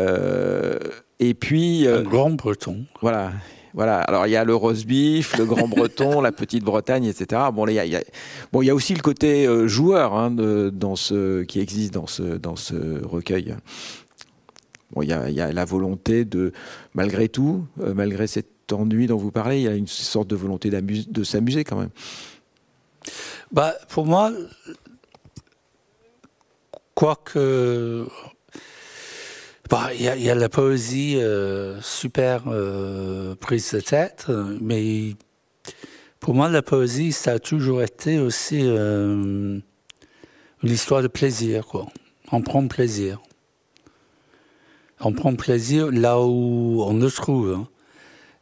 et 1.19 1.33
puis 1.33 1.87
un 1.87 2.03
grand 2.03 2.31
breton. 2.31 2.85
Voilà. 3.01 3.31
Voilà. 3.73 3.99
Alors 3.99 4.25
il 4.25 4.31
y 4.31 4.35
a 4.35 4.43
le 4.43 4.55
roast 4.55 4.87
beef, 4.87 5.37
le 5.37 5.45
grand 5.45 5.67
breton, 5.67 6.19
la 6.21 6.31
petite 6.31 6.63
Bretagne, 6.63 7.05
etc. 7.05 7.41
Bon, 7.53 7.67
il 7.67 7.75
y 7.75 7.95
a, 7.95 8.01
bon, 8.51 8.63
il 8.63 8.65
y 8.65 8.69
a 8.69 8.75
aussi 8.75 8.95
le 8.95 9.01
côté 9.01 9.47
joueur 9.67 10.15
hein, 10.15 10.31
de, 10.31 10.71
dans 10.73 10.95
ce 10.95 11.43
qui 11.43 11.59
existe 11.59 11.93
dans 11.93 12.07
ce 12.07 12.23
dans 12.23 12.55
ce 12.55 13.05
recueil. 13.05 13.55
Bon, 14.91 15.03
il 15.03 15.09
y 15.09 15.13
a, 15.13 15.29
il 15.29 15.35
y 15.35 15.41
a 15.41 15.51
la 15.53 15.65
volonté 15.65 16.25
de, 16.25 16.53
malgré 16.95 17.29
tout, 17.29 17.65
malgré 17.77 18.25
cet 18.25 18.47
ennui 18.73 19.05
dont 19.05 19.17
vous 19.17 19.31
parlez, 19.31 19.57
il 19.57 19.63
y 19.63 19.67
a 19.67 19.75
une 19.75 19.87
sorte 19.87 20.29
de 20.29 20.35
volonté 20.35 20.69
de 20.69 21.23
s'amuser 21.23 21.63
quand 21.63 21.79
même. 21.79 21.91
Bah, 23.51 23.75
pour 23.89 24.05
moi, 24.05 24.31
quoique. 26.95 28.07
Bah, 29.69 29.89
il 29.93 30.01
y, 30.01 30.29
a 30.29 30.35
la 30.35 30.47
poésie 30.47 31.17
euh, 31.17 31.81
super 31.81 32.43
euh, 32.47 33.35
prise 33.35 33.71
de 33.73 33.81
tête, 33.81 34.27
mais 34.61 35.15
pour 36.21 36.33
moi, 36.33 36.49
la 36.49 36.61
poésie, 36.61 37.11
ça 37.11 37.33
a 37.33 37.39
toujours 37.39 37.81
été 37.81 38.17
aussi 38.17 38.61
euh, 38.61 39.59
une 40.63 40.71
histoire 40.71 41.01
de 41.01 41.07
plaisir, 41.07 41.65
quoi. 41.65 41.87
On 42.31 42.41
prend 42.41 42.65
plaisir. 42.67 43.21
On 44.99 45.13
prend 45.13 45.35
plaisir 45.35 45.91
là 45.91 46.19
où 46.19 46.81
on 46.83 46.93
le 46.93 47.11
trouve. 47.11 47.53
Hein. 47.53 47.67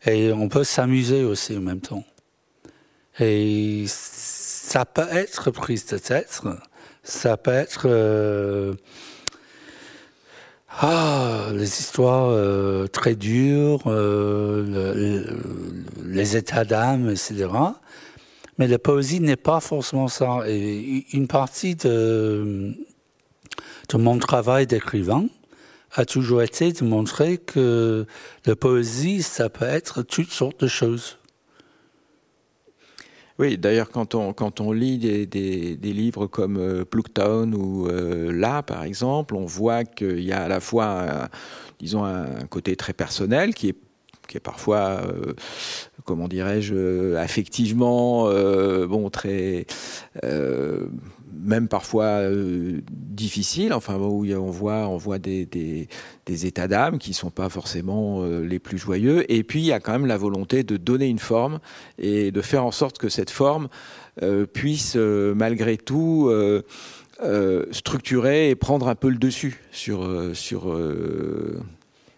Et 0.09 0.31
on 0.31 0.47
peut 0.47 0.63
s'amuser 0.63 1.23
aussi 1.23 1.57
en 1.57 1.61
même 1.61 1.81
temps. 1.81 2.03
Et 3.19 3.85
ça 4.65 4.83
peut 4.83 5.07
être 5.11 5.51
prise 5.51 5.85
de 5.85 5.99
tête, 5.99 6.41
ça 7.03 7.37
peut 7.37 7.51
être 7.51 7.83
euh, 7.85 8.73
ah, 10.79 11.49
les 11.53 11.79
histoires 11.79 12.29
euh, 12.31 12.87
très 12.87 13.15
dures, 13.15 13.83
euh, 13.85 15.23
les 16.03 16.35
états 16.35 16.65
d'âme, 16.65 17.11
etc. 17.11 17.47
Mais 18.57 18.67
la 18.67 18.79
poésie 18.79 19.19
n'est 19.19 19.35
pas 19.35 19.59
forcément 19.59 20.07
ça. 20.07 20.39
Et 20.47 21.05
une 21.13 21.27
partie 21.27 21.75
de, 21.75 22.73
de 23.89 23.97
mon 23.97 24.17
travail 24.17 24.65
d'écrivain 24.65 25.27
a 25.93 26.05
toujours 26.05 26.41
été 26.41 26.73
de 26.73 26.83
montrer 26.83 27.37
que 27.37 28.07
la 28.45 28.55
poésie, 28.55 29.21
ça 29.21 29.47
peut 29.49 29.65
être 29.65 30.01
toutes 30.01 30.31
sortes 30.31 30.59
de 30.61 30.67
choses. 30.67 31.19
Oui, 33.37 33.57
d'ailleurs, 33.57 33.89
quand 33.89 34.15
on, 34.15 34.31
quand 34.31 34.61
on 34.61 34.71
lit 34.71 34.97
des, 34.97 35.25
des, 35.25 35.93
livres 35.93 36.25
comme 36.25 36.57
euh, 36.57 36.85
ou 37.53 37.87
euh, 37.87 38.31
Là, 38.31 38.63
par 38.63 38.83
exemple, 38.83 39.35
on 39.35 39.45
voit 39.45 39.83
qu'il 39.83 40.21
y 40.21 40.31
a 40.31 40.43
à 40.43 40.47
la 40.47 40.61
fois, 40.61 41.23
un, 41.25 41.29
disons, 41.79 42.05
un 42.05 42.45
côté 42.49 42.75
très 42.77 42.93
personnel 42.93 43.53
qui 43.53 43.69
est 43.69 43.75
qui 44.27 44.37
est 44.37 44.39
parfois, 44.39 45.01
euh, 45.05 45.33
comment 46.03 46.27
dirais-je, 46.27 47.13
affectivement, 47.15 48.27
euh, 48.27 48.87
bon, 48.87 49.11
très 49.11 49.67
même 51.37 51.67
parfois 51.67 52.21
difficiles, 52.89 53.73
enfin 53.73 53.95
où 53.97 54.25
on 54.25 54.51
voit, 54.51 54.87
on 54.87 54.97
voit 54.97 55.19
des, 55.19 55.87
états 56.27 56.67
d'âme 56.67 56.97
qui 56.97 57.13
sont 57.13 57.29
pas 57.29 57.49
forcément 57.49 58.25
les 58.25 58.59
plus 58.59 58.77
joyeux. 58.77 59.31
Et 59.31 59.43
puis 59.43 59.59
il 59.59 59.65
y 59.65 59.71
a 59.71 59.79
quand 59.79 59.93
même 59.93 60.05
la 60.05 60.17
volonté 60.17 60.63
de 60.63 60.77
donner 60.77 61.07
une 61.07 61.19
forme 61.19 61.59
et 61.97 62.31
de 62.31 62.41
faire 62.41 62.65
en 62.65 62.71
sorte 62.71 62.97
que 62.97 63.09
cette 63.09 63.31
forme 63.31 63.67
puisse 64.53 64.95
malgré 64.95 65.77
tout 65.77 66.31
structurer 67.71 68.49
et 68.49 68.55
prendre 68.55 68.87
un 68.87 68.95
peu 68.95 69.09
le 69.09 69.17
dessus 69.17 69.61
sur 69.71 70.09
sur 70.33 70.75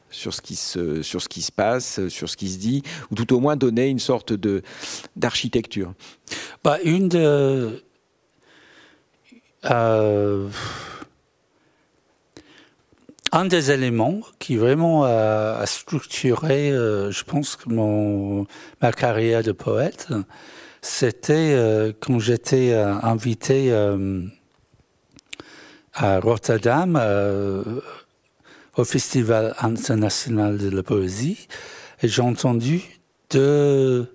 sur 0.10 0.34
ce 0.34 0.42
qui 0.42 0.56
se 0.56 1.02
sur 1.02 1.22
ce 1.22 1.30
qui 1.30 1.42
se 1.42 1.52
passe, 1.52 2.08
sur 2.08 2.30
ce 2.30 2.38
qui 2.38 2.50
se 2.50 2.58
dit, 2.58 2.84
ou 3.12 3.16
tout 3.16 3.34
au 3.34 3.40
moins 3.40 3.56
donner 3.56 3.88
une 3.88 4.00
sorte 4.00 4.34
d'architecture. 5.16 5.94
Bah, 6.64 6.78
une 6.84 7.10
de 7.10 7.84
euh, 9.66 10.50
un 13.32 13.46
des 13.46 13.72
éléments 13.72 14.22
qui 14.40 14.56
vraiment 14.56 15.04
a, 15.04 15.66
structuré, 15.66 16.72
euh, 16.72 17.12
je 17.12 17.24
pense, 17.24 17.58
mon, 17.66 18.46
ma 18.82 18.92
carrière 18.92 19.44
de 19.44 19.52
poète, 19.52 20.08
c'était 20.82 21.54
euh, 21.54 21.92
quand 22.00 22.20
j'étais 22.20 22.74
invité 22.74 23.74
à 25.94 26.20
Rotterdam 26.20 26.96
au 28.78 28.84
Festival 28.84 29.56
international 29.60 30.58
de 30.58 30.70
la 30.70 30.84
poésie 30.84 31.48
j'ai 32.04 32.22
entendu 32.22 32.84
deux 33.32 34.08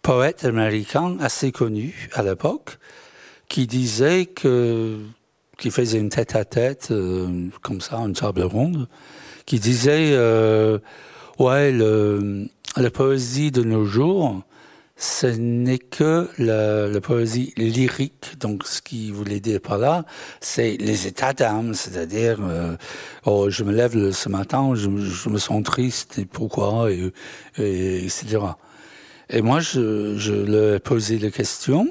poètes 0.00 0.44
américains 0.44 1.18
assez 1.20 1.52
connus 1.52 2.08
à 2.14 2.22
l'époque 2.22 2.78
qui 3.48 3.66
disaient 3.66 4.26
que 4.26 4.98
qui 5.58 5.70
faisaient 5.70 5.98
une 5.98 6.08
tête 6.08 6.36
à 6.36 6.44
tête 6.44 6.88
euh, 6.90 7.48
comme 7.62 7.80
ça 7.80 7.96
une 7.98 8.12
table 8.12 8.42
ronde 8.42 8.88
qui 9.46 9.58
disaient 9.58 10.12
euh, 10.12 10.78
ouais 11.38 11.72
le, 11.72 12.46
la 12.76 12.90
poésie 12.90 13.50
de 13.50 13.62
nos 13.62 13.84
jours 13.84 14.42
ce 15.00 15.28
n'est 15.28 15.78
que 15.78 16.28
la, 16.38 16.88
la, 16.88 17.00
poésie 17.00 17.54
lyrique. 17.56 18.36
Donc, 18.40 18.66
ce 18.66 18.82
qu'il 18.82 19.12
voulait 19.12 19.38
dire 19.38 19.60
par 19.60 19.78
là, 19.78 20.04
c'est 20.40 20.76
les 20.80 21.06
états 21.06 21.32
d'âme, 21.32 21.72
c'est-à-dire, 21.72 22.38
euh, 22.42 22.76
oh, 23.24 23.48
je 23.48 23.62
me 23.62 23.72
lève 23.72 24.10
ce 24.10 24.28
matin, 24.28 24.74
je, 24.74 24.90
je 24.98 25.28
me 25.28 25.38
sens 25.38 25.62
triste, 25.62 26.18
et 26.18 26.24
pourquoi, 26.24 26.90
et, 26.90 27.12
et, 27.58 28.04
etc. 28.04 28.38
Et 29.30 29.40
moi, 29.40 29.60
je, 29.60 30.16
je 30.16 30.34
leur 30.34 30.80
posé 30.80 31.18
la 31.18 31.30
question, 31.30 31.88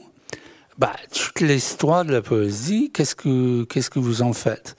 bah, 0.77 0.95
toute 1.13 1.41
l'histoire 1.41 2.05
de 2.05 2.11
la 2.11 2.21
poésie, 2.21 2.91
qu'est-ce 2.93 3.15
que, 3.15 3.63
qu'est-ce 3.63 3.89
que 3.89 3.99
vous 3.99 4.21
en 4.21 4.33
faites? 4.33 4.75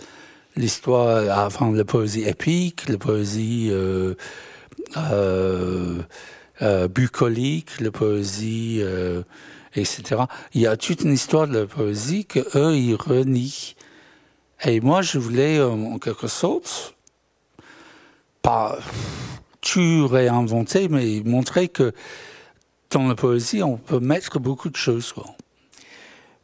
L'histoire, 0.56 1.30
avant 1.38 1.70
la 1.70 1.84
poésie 1.84 2.24
épique, 2.24 2.88
la 2.88 2.98
poésie, 2.98 3.68
euh, 3.70 4.14
euh, 4.96 6.02
euh, 6.62 6.88
bucolique, 6.88 7.80
la 7.80 7.92
poésie, 7.92 8.78
euh, 8.80 9.22
etc. 9.76 10.22
Il 10.54 10.60
y 10.60 10.66
a 10.66 10.76
toute 10.76 11.02
une 11.02 11.12
histoire 11.12 11.46
de 11.46 11.58
la 11.58 11.66
poésie 11.66 12.24
que 12.24 12.40
eux 12.56 12.76
ils 12.76 12.96
renient. 12.96 13.76
Et 14.64 14.80
moi, 14.80 15.02
je 15.02 15.18
voulais 15.18 15.58
euh, 15.58 15.70
en 15.70 15.98
quelque 15.98 16.26
sorte 16.26 16.94
pas 18.42 18.78
tu 19.60 20.04
réinventer, 20.04 20.88
mais 20.88 21.22
montrer 21.24 21.68
que 21.68 21.92
dans 22.90 23.06
la 23.06 23.14
poésie, 23.14 23.62
on 23.62 23.76
peut 23.76 24.00
mettre 24.00 24.38
beaucoup 24.38 24.70
de 24.70 24.76
choses. 24.76 25.12
Quoi. 25.12 25.26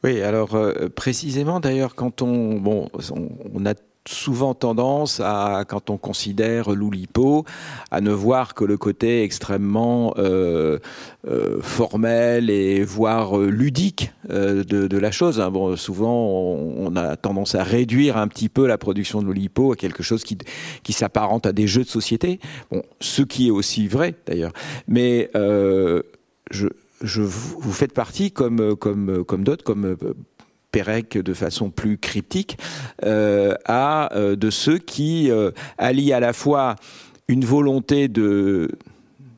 Oui, 0.05 0.21
alors 0.21 0.55
euh, 0.55 0.91
précisément 0.95 1.61
d'ailleurs, 1.61 1.95
quand 1.95 2.21
on, 2.21 2.57
bon, 2.57 2.91
on, 3.55 3.65
a 3.65 3.73
souvent 4.07 4.53
tendance 4.53 5.19
à, 5.25 5.65
quand 5.67 5.89
on 5.89 5.97
considère 5.97 6.73
l'Oulipo, 6.73 7.47
à 7.91 8.03
ne 8.03 8.11
voir 8.11 8.53
que 8.53 8.67
le 8.67 8.77
côté 8.77 9.23
extrêmement 9.23 10.13
euh, 10.19 10.79
euh, 11.27 11.63
formel 11.63 12.51
et 12.51 12.85
voire 12.85 13.39
ludique 13.39 14.13
de, 14.29 14.99
la 14.99 15.11
chose. 15.11 15.41
Hein. 15.41 15.51
Bon, 15.51 15.75
souvent, 15.75 16.29
on, 16.29 16.95
a 16.97 17.17
tendance 17.17 17.55
à 17.55 17.63
réduire 17.63 18.19
un 18.19 18.29
petit 18.29 18.51
peu 18.51 18.67
la 18.67 18.77
production 18.77 19.23
de 19.23 19.27
l'Oulipo 19.27 19.73
à 19.73 19.77
quelque 19.77 20.03
chose 20.03 20.23
qui, 20.23 20.37
qui 20.83 20.93
s'apparente 20.93 21.47
à 21.47 21.53
des 21.53 21.67
jeux 21.67 21.85
de 21.85 21.89
société. 21.89 22.41
Bon, 22.71 22.83
ce 23.01 23.23
qui 23.23 23.49
est 23.49 23.51
aussi 23.51 23.89
vrai 23.89 24.17
d'ailleurs. 24.27 24.53
Mais 24.87 25.31
je, 26.51 26.69
je, 27.05 27.23
vous 27.23 27.73
faites 27.73 27.93
partie, 27.93 28.33
comme, 28.33 28.75
comme, 28.77 29.25
comme 29.25 29.45
d'autres, 29.45 29.65
comme 29.65 29.97
Pérec 30.75 31.17
de 31.17 31.35
façon 31.35 31.71
plus 31.71 31.99
cryptique, 31.99 32.59
euh, 33.05 33.55
euh, 33.71 34.35
de 34.35 34.51
ceux 34.51 34.79
qui 34.79 35.31
euh, 35.31 35.53
allient 35.79 36.13
à 36.13 36.19
la 36.19 36.33
fois 36.33 36.75
une 37.29 37.45
volonté 37.45 38.09
de 38.09 38.73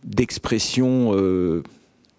d'expression 0.02 1.10
euh, 1.14 1.62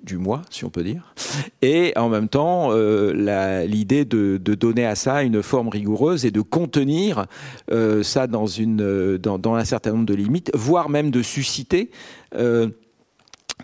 du 0.03 0.19
moi, 0.19 0.43
si 0.51 0.65
on 0.65 0.69
peut 0.69 0.83
dire, 0.83 1.15
et 1.63 1.93
en 1.95 2.09
même 2.09 2.29
temps 2.29 2.69
euh, 2.71 3.65
l'idée 3.65 4.05
de, 4.05 4.37
de, 4.37 4.53
donner 4.53 4.85
à 4.85 4.93
ça 4.93 5.23
une 5.23 5.41
forme 5.41 5.69
rigoureuse 5.69 6.23
et 6.23 6.31
de 6.31 6.41
contenir 6.41 7.25
euh, 7.71 8.03
ça 8.03 8.27
dans, 8.27 8.45
une, 8.45 9.17
dans, 9.17 9.55
un 9.55 9.65
certain 9.65 9.93
nombre 9.93 10.05
de 10.05 10.13
limites, 10.13 10.51
voire 10.53 10.89
même 10.89 11.09
de 11.09 11.23
susciter 11.23 11.89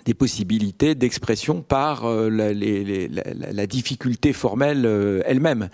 des 0.06 0.14
possibilités 0.14 0.96
d'expression 0.96 1.62
par 1.62 2.06
euh, 2.06 2.30
la, 2.30 3.68
difficulté 3.68 4.34
formelle 4.34 4.86
euh, 4.86 5.22
elle-même. 5.26 5.70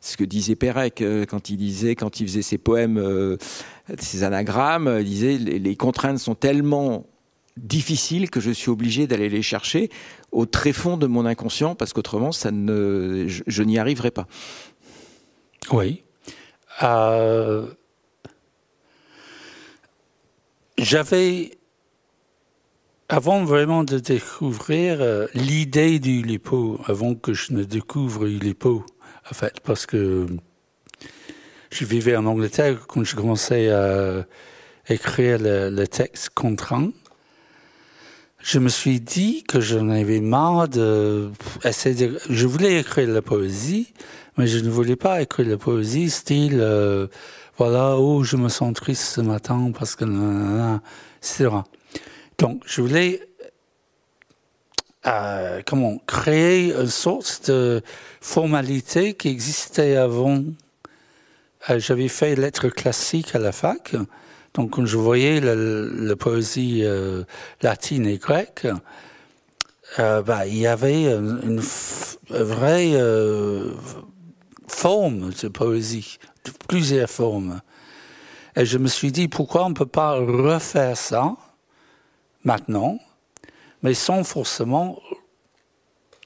Ce 0.00 0.16
que 0.16 0.24
disait 0.24 0.56
Pérec 0.56 1.00
euh, 1.00 1.26
quand 1.26 1.50
il 1.50 1.56
disait, 1.56 1.94
quand 1.94 2.20
il 2.20 2.26
faisait 2.26 2.42
ses 2.42 2.58
poèmes, 2.58 3.36
ses 3.98 4.24
anagrammes, 4.24 4.96
il 5.00 5.04
disait 5.04 5.38
les, 5.38 5.58
les 5.58 5.76
contraintes 5.76 6.18
sont 6.18 6.34
tellement 6.34 7.06
difficiles 7.56 8.30
que 8.30 8.40
je 8.40 8.50
suis 8.50 8.70
obligé 8.70 9.06
d'aller 9.06 9.28
les 9.28 9.42
chercher 9.42 9.90
au 10.30 10.46
tréfonds 10.46 10.96
de 10.96 11.06
mon 11.06 11.26
inconscient 11.26 11.74
parce 11.74 11.92
qu'autrement 11.92 12.30
je, 12.32 13.42
je 13.46 13.62
n'y 13.62 13.78
arriverai 13.78 14.10
pas. 14.10 14.26
Oui. 15.72 16.02
J'avais 20.78 21.57
avant 23.08 23.44
vraiment 23.44 23.84
de 23.84 23.98
découvrir 23.98 24.98
euh, 25.00 25.26
l'idée 25.34 25.98
du 25.98 26.22
lipo, 26.22 26.78
avant 26.86 27.14
que 27.14 27.32
je 27.32 27.52
ne 27.52 27.64
découvre 27.64 28.26
lipo, 28.26 28.84
en 29.30 29.34
fait, 29.34 29.60
parce 29.60 29.86
que 29.86 30.26
je 31.70 31.84
vivais 31.84 32.16
en 32.16 32.26
Angleterre 32.26 32.86
quand 32.86 33.04
je 33.04 33.16
commençais 33.16 33.70
à 33.70 34.26
écrire 34.88 35.38
le, 35.38 35.70
le 35.70 35.86
texte 35.86 36.30
contraint. 36.34 36.90
Je 38.40 38.58
me 38.58 38.68
suis 38.68 39.00
dit 39.00 39.42
que 39.42 39.60
j'en 39.60 39.88
avais 39.88 40.20
marre 40.20 40.68
de 40.68 41.30
essayer. 41.64 42.10
Je 42.30 42.46
voulais 42.46 42.78
écrire 42.78 43.08
la 43.08 43.20
poésie, 43.22 43.92
mais 44.36 44.46
je 44.46 44.58
ne 44.58 44.70
voulais 44.70 44.96
pas 44.96 45.20
écrire 45.22 45.48
la 45.48 45.56
poésie 45.56 46.10
style, 46.10 46.58
euh, 46.60 47.08
voilà, 47.56 47.96
oh, 47.96 48.22
je 48.22 48.36
me 48.36 48.48
sens 48.48 48.72
triste 48.74 49.02
ce 49.02 49.20
matin 49.20 49.72
parce 49.76 49.96
que... 49.96 50.04
etc. 51.18 51.48
Donc, 52.38 52.62
je 52.66 52.80
voulais 52.80 53.20
euh, 55.06 55.60
comment 55.66 55.98
créer 56.06 56.72
une 56.72 56.86
sorte 56.86 57.50
de 57.50 57.82
formalité 58.20 59.14
qui 59.14 59.28
existait 59.28 59.96
avant. 59.96 60.44
Euh, 61.68 61.78
J'avais 61.78 62.08
fait 62.08 62.36
lettres 62.36 62.68
classiques 62.68 63.34
à 63.34 63.38
la 63.38 63.52
fac, 63.52 63.94
donc 64.54 64.70
quand 64.70 64.86
je 64.86 64.96
voyais 64.96 65.40
la, 65.40 66.16
poésie 66.16 66.82
euh, 66.84 67.24
latine 67.62 68.06
et 68.06 68.18
grecque, 68.18 68.66
euh, 69.98 70.22
bah, 70.22 70.46
il 70.46 70.58
y 70.58 70.66
avait 70.66 71.04
une, 71.04 71.60
vraie 72.30 72.92
euh, 72.94 73.72
forme 74.66 75.30
de 75.30 75.48
poésie, 75.48 76.18
plusieurs 76.68 77.08
formes. 77.08 77.60
Et 78.56 78.64
je 78.64 78.78
me 78.78 78.88
suis 78.88 79.12
dit, 79.12 79.28
pourquoi 79.28 79.64
on 79.66 79.70
ne 79.70 79.74
peut 79.74 79.86
pas 79.86 80.14
refaire 80.14 80.96
ça? 80.96 81.36
Maintenant, 82.44 82.98
mais 83.82 83.94
sans 83.94 84.24
forcément 84.24 85.00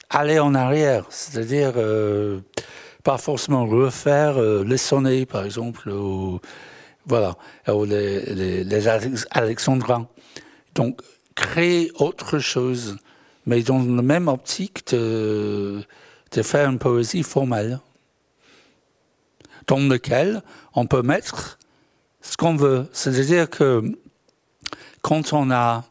aller 0.09 0.39
en 0.39 0.53
arrière, 0.53 1.05
c'est-à-dire 1.09 1.73
euh, 1.75 2.41
pas 3.03 3.17
forcément 3.17 3.65
refaire 3.65 4.37
euh, 4.37 4.63
les 4.63 4.77
sonnets, 4.77 5.25
par 5.25 5.43
exemple, 5.43 5.89
ou, 5.89 6.39
voilà, 7.05 7.35
ou 7.67 7.85
les, 7.85 8.63
les, 8.63 8.87
alexandrins. 9.31 10.07
Donc, 10.75 11.01
créer 11.35 11.91
autre 11.95 12.39
chose, 12.39 12.97
mais 13.45 13.61
dans 13.63 13.79
la 13.79 14.01
même 14.01 14.27
optique 14.27 14.87
de, 14.91 15.83
de 16.31 16.41
faire 16.41 16.69
une 16.69 16.79
poésie 16.79 17.23
formelle, 17.23 17.79
dans 19.67 19.79
laquelle 19.79 20.43
on 20.75 20.85
peut 20.85 21.01
mettre 21.01 21.57
ce 22.21 22.37
qu'on 22.37 22.55
veut. 22.55 22.87
C'est-à-dire 22.93 23.49
que 23.49 23.81
quand 25.01 25.33
on 25.33 25.51
a 25.51 25.83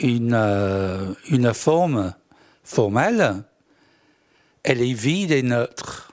une, 0.00 0.34
euh, 0.34 1.12
une 1.28 1.52
forme 1.54 2.14
formelle, 2.64 3.42
elle 4.62 4.82
est 4.82 4.92
vide 4.92 5.30
et 5.30 5.42
neutre. 5.42 6.12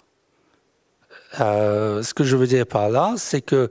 Euh, 1.40 2.04
ce 2.04 2.14
que 2.14 2.24
je 2.24 2.36
veux 2.36 2.48
dire 2.48 2.66
par 2.66 2.90
là, 2.90 3.16
c'est 3.18 3.42
que 3.42 3.70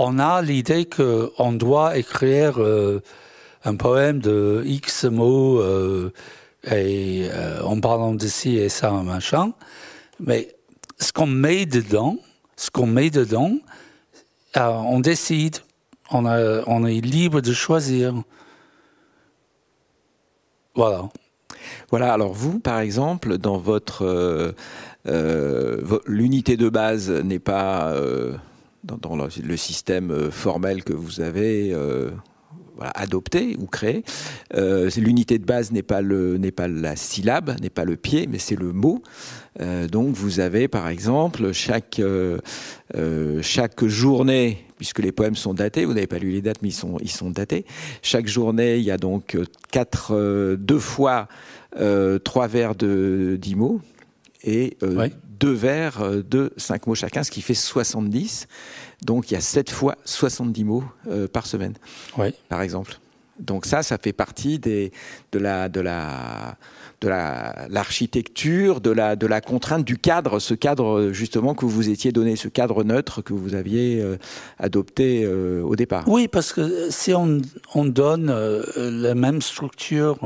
on 0.00 0.18
a 0.18 0.42
l'idée 0.42 0.86
qu'on 0.86 1.52
doit 1.52 1.96
écrire 1.96 2.60
euh, 2.60 3.02
un 3.64 3.74
poème 3.74 4.20
de 4.20 4.62
X 4.64 5.04
mots 5.04 5.60
et 6.70 7.28
en 7.64 7.80
parlant 7.80 8.14
de 8.14 8.26
ci 8.26 8.58
et 8.58 8.68
ça, 8.68 8.92
machin. 8.92 9.52
Mais 10.20 10.54
ce 11.00 11.12
qu'on 11.12 11.26
met 11.26 11.66
dedans, 11.66 12.16
ce 12.56 12.70
qu'on 12.70 12.86
met 12.86 13.10
dedans, 13.10 13.58
on 14.54 15.00
décide. 15.00 15.58
On 16.10 16.86
est 16.86 17.00
libre 17.00 17.40
de 17.40 17.52
choisir. 17.52 18.14
Voilà. 20.78 21.08
Voilà, 21.90 22.12
alors 22.12 22.32
vous, 22.32 22.60
par 22.60 22.78
exemple, 22.78 23.36
dans 23.36 23.58
votre... 23.58 24.02
Euh, 24.04 24.52
euh, 25.08 25.98
l'unité 26.06 26.56
de 26.56 26.68
base 26.68 27.10
n'est 27.10 27.40
pas 27.40 27.90
euh, 27.90 28.36
dans, 28.84 29.16
le, 29.16 29.56
système 29.56 30.30
formel 30.30 30.84
que 30.84 30.92
vous 30.92 31.20
avez 31.20 31.74
adopté 32.94 33.56
ou 33.58 33.66
créé. 33.66 34.04
l'unité 34.54 35.40
de 35.40 35.44
base 35.44 35.72
n'est 35.72 35.82
pas, 35.82 36.00
pas 36.56 36.68
la 36.68 36.94
syllabe, 36.94 37.56
n'est 37.60 37.70
pas 37.70 37.84
le 37.84 37.96
pied, 37.96 38.28
mais 38.30 38.38
c'est 38.38 38.54
le 38.54 38.72
mot. 38.72 39.02
Donc 39.90 40.14
vous 40.14 40.40
avez, 40.40 40.68
par 40.68 40.88
exemple, 40.88 41.52
chaque, 41.52 42.00
chaque 43.42 43.84
journée 43.84 44.64
puisque 44.76 45.00
les 45.00 45.10
poèmes 45.10 45.34
sont 45.34 45.54
datés. 45.54 45.84
Vous 45.84 45.94
n'avez 45.94 46.06
pas 46.06 46.18
lu 46.18 46.30
les 46.30 46.40
dates, 46.40 46.62
mais 46.62 46.68
ils 46.68 46.72
sont, 46.72 46.98
ils 47.00 47.10
sont 47.10 47.30
datés. 47.30 47.66
Chaque 48.00 48.28
journée, 48.28 48.76
il 48.76 48.84
y 48.84 48.92
a 48.92 48.96
donc 48.96 49.36
quatre, 49.70 50.56
deux 50.56 50.78
fois 50.78 51.26
euh, 51.76 52.18
trois 52.18 52.46
vers 52.46 52.74
de 52.74 53.36
10 53.38 53.54
mots 53.54 53.80
et 54.42 54.78
euh, 54.82 55.10
deux 55.38 55.52
vers 55.52 56.00
euh, 56.00 56.22
de 56.22 56.50
5 56.56 56.86
mots 56.86 56.94
chacun, 56.94 57.22
ce 57.22 57.30
qui 57.30 57.42
fait 57.42 57.54
70. 57.54 58.48
Donc 59.02 59.30
il 59.30 59.34
y 59.34 59.36
a 59.36 59.40
7 59.42 59.70
fois 59.70 59.96
70 60.04 60.64
mots 60.64 60.84
par 61.32 61.46
semaine, 61.46 61.74
par 62.48 62.62
exemple. 62.62 62.98
Donc 63.38 63.66
ça, 63.66 63.82
ça 63.82 63.98
fait 63.98 64.12
partie 64.12 64.58
des, 64.58 64.92
de 65.30 65.38
la, 65.38 65.68
de 65.68 65.80
la, 65.80 66.56
de 67.00 67.08
l'architecture, 67.08 68.80
de, 68.80 68.90
la, 68.90 69.14
de 69.16 69.26
la 69.26 69.40
contrainte, 69.40 69.84
du 69.84 69.98
cadre, 69.98 70.38
ce 70.38 70.54
cadre 70.54 71.10
justement 71.12 71.54
que 71.54 71.64
vous 71.64 71.90
étiez 71.90 72.10
donné, 72.10 72.36
ce 72.36 72.48
cadre 72.48 72.82
neutre 72.82 73.22
que 73.22 73.32
vous 73.32 73.54
aviez 73.54 74.04
adopté 74.58 75.26
au 75.26 75.76
départ. 75.76 76.08
Oui, 76.08 76.26
parce 76.26 76.52
que 76.52 76.90
si 76.90 77.14
on, 77.14 77.40
on 77.74 77.84
donne 77.84 78.34
la 78.76 79.14
même 79.14 79.42
structure 79.42 80.18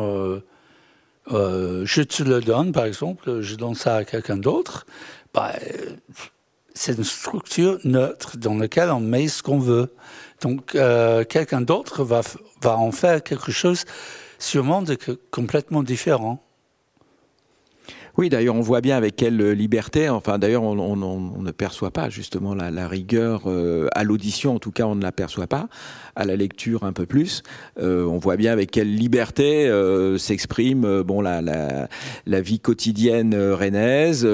euh, 1.30 1.82
je 1.85 2.02
te 2.02 2.22
le 2.22 2.40
donne, 2.40 2.72
par 2.72 2.85
exemple, 2.85 3.40
je 3.42 3.54
donne 3.54 3.74
ça 3.74 3.96
à 3.96 4.04
quelqu'un 4.04 4.37
d'autre, 4.37 4.87
bah, 5.32 5.52
c'est 6.74 6.96
une 6.96 7.04
structure 7.04 7.78
neutre 7.85 8.37
dans 8.37 8.54
laquelle 8.54 8.90
on 8.90 9.00
met 9.00 9.28
ce 9.28 9.42
qu'on 9.42 9.58
veut. 9.58 9.94
Donc, 10.40 10.74
euh, 10.74 11.24
quelqu'un 11.24 11.61
d'autre 11.61 12.02
va, 12.02 12.22
va 12.61 12.76
en 12.76 12.90
faire 12.90 13.22
quelque 13.22 13.52
chose 13.52 13.85
sûrement 14.38 14.82
de 14.82 14.96
complètement 15.30 15.82
différent. 15.82 16.42
Oui, 18.18 18.29
d'ailleurs, 18.29 18.57
on 18.57 18.61
voit 18.61 18.83
bien 18.83 18.98
avec 18.98 19.16
quelle 19.16 19.38
liberté. 19.53 20.11
Enfin, 20.11 20.38
d'ailleurs, 20.38 20.64
on, 20.64 20.96
ne 20.96 21.51
perçoit 21.51 21.90
pas 21.90 22.11
justement 22.11 22.55
la, 22.55 22.88
rigueur 22.88 23.44
euh, 23.46 23.88
à 23.94 24.05
l'audition. 24.05 24.55
En 24.57 24.59
tout 24.59 24.70
cas, 24.70 24.85
on 24.85 24.94
ne 24.94 25.03
la 25.03 25.12
perçoit 25.12 25.46
pas. 25.46 25.68
À 26.14 26.27
la 26.27 26.37
lecture, 26.37 26.85
un 26.85 26.92
peu 26.92 27.07
plus. 27.07 27.42
Euh, 27.81 28.05
on 28.05 28.18
voit 28.18 28.37
bien 28.37 28.53
avec 28.53 28.70
quelle 28.70 28.94
liberté 28.94 29.66
euh, 29.66 30.18
s'exprime 30.18 31.03
bon 31.03 31.22
la, 31.22 31.40
la, 31.40 32.40
vie 32.42 32.61
quotidienne 32.61 33.35
rennaise, 33.35 34.27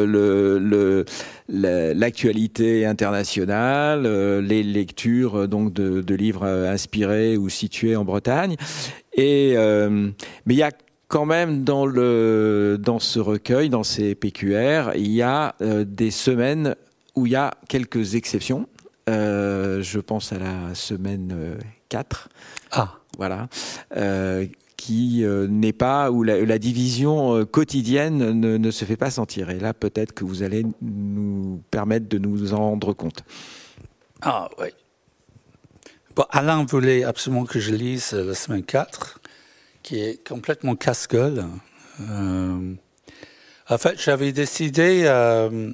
l'actualité 1.48 2.84
internationale, 2.84 4.40
les 4.40 4.64
lectures 4.64 5.46
donc 5.46 5.72
de, 5.72 6.00
de, 6.00 6.14
livres 6.16 6.44
inspirés 6.44 7.36
ou 7.36 7.48
situés 7.48 7.94
en 7.94 8.04
Bretagne. 8.04 8.56
Et 9.12 9.54
mais 9.56 10.54
il 10.54 10.56
y 10.56 10.62
a 10.62 10.72
quand 11.08 11.24
même 11.24 11.64
dans, 11.64 11.86
le, 11.86 12.76
dans 12.78 12.98
ce 12.98 13.18
recueil, 13.18 13.70
dans 13.70 13.82
ces 13.82 14.14
PQR, 14.14 14.92
il 14.94 15.10
y 15.10 15.22
a 15.22 15.54
euh, 15.62 15.84
des 15.84 16.10
semaines 16.10 16.76
où 17.16 17.26
il 17.26 17.32
y 17.32 17.36
a 17.36 17.54
quelques 17.68 18.14
exceptions. 18.14 18.68
Euh, 19.08 19.82
je 19.82 20.00
pense 20.00 20.32
à 20.32 20.38
la 20.38 20.74
semaine 20.74 21.58
4. 21.88 22.28
Ah. 22.72 22.94
Voilà. 23.16 23.48
Euh, 23.96 24.46
qui 24.76 25.24
n'est 25.48 25.72
pas, 25.72 26.12
où 26.12 26.22
la, 26.22 26.58
division 26.58 27.44
quotidienne 27.46 28.18
ne, 28.38 28.56
ne, 28.56 28.70
se 28.70 28.84
fait 28.84 28.96
pas 28.96 29.10
sentir. 29.10 29.50
Et 29.50 29.58
là, 29.58 29.74
peut-être 29.74 30.12
que 30.12 30.24
vous 30.24 30.44
allez 30.44 30.64
nous 30.80 31.60
permettre 31.72 32.08
de 32.08 32.18
nous 32.18 32.54
en 32.54 32.58
rendre 32.58 32.92
compte. 32.92 33.24
Ah, 34.22 34.48
oui. 34.60 34.68
Bon, 36.14 36.24
Alain 36.30 36.64
voulait 36.64 37.02
absolument 37.02 37.44
que 37.44 37.58
je 37.58 37.74
lise 37.74 38.12
la 38.12 38.34
semaine 38.34 38.62
4 38.62 39.20
qui 39.88 40.00
est 40.00 40.22
complètement 40.22 40.76
casse-gueule. 40.76 41.46
Euh, 42.02 42.74
en 43.70 43.78
fait, 43.78 43.98
j'avais 43.98 44.32
décidé, 44.32 45.04
euh, 45.04 45.72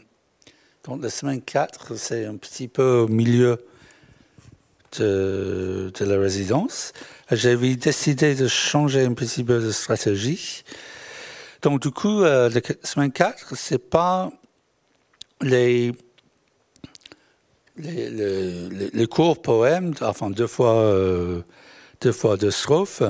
la 1.01 1.11
semaine 1.11 1.43
4, 1.43 1.97
c'est 1.97 2.25
un 2.25 2.37
petit 2.37 2.69
peu 2.69 3.01
au 3.01 3.09
milieu 3.09 3.67
de, 5.01 5.93
la 5.99 6.17
résidence, 6.17 6.93
j'avais 7.33 7.75
décidé 7.75 8.37
de 8.37 8.47
changer 8.47 9.05
un 9.05 9.15
petit 9.15 9.43
peu 9.43 9.61
de 9.61 9.73
stratégie. 9.73 10.63
Donc, 11.63 11.83
du 11.83 11.91
coup, 11.91 12.23
euh, 12.23 12.49
la 12.51 12.61
semaine 12.85 13.11
4, 13.11 13.57
c'est 13.57 13.79
pas 13.79 14.31
les, 15.41 15.91
les, 17.79 19.07
courts 19.11 19.43
poèmes, 19.43 19.93
enfin 20.03 20.31
deux 20.31 20.47
fois, 20.47 20.77
euh, 20.77 21.43
deux 22.01 22.13
fois 22.13 22.37
deux 22.37 22.53
strophes, 22.53 23.03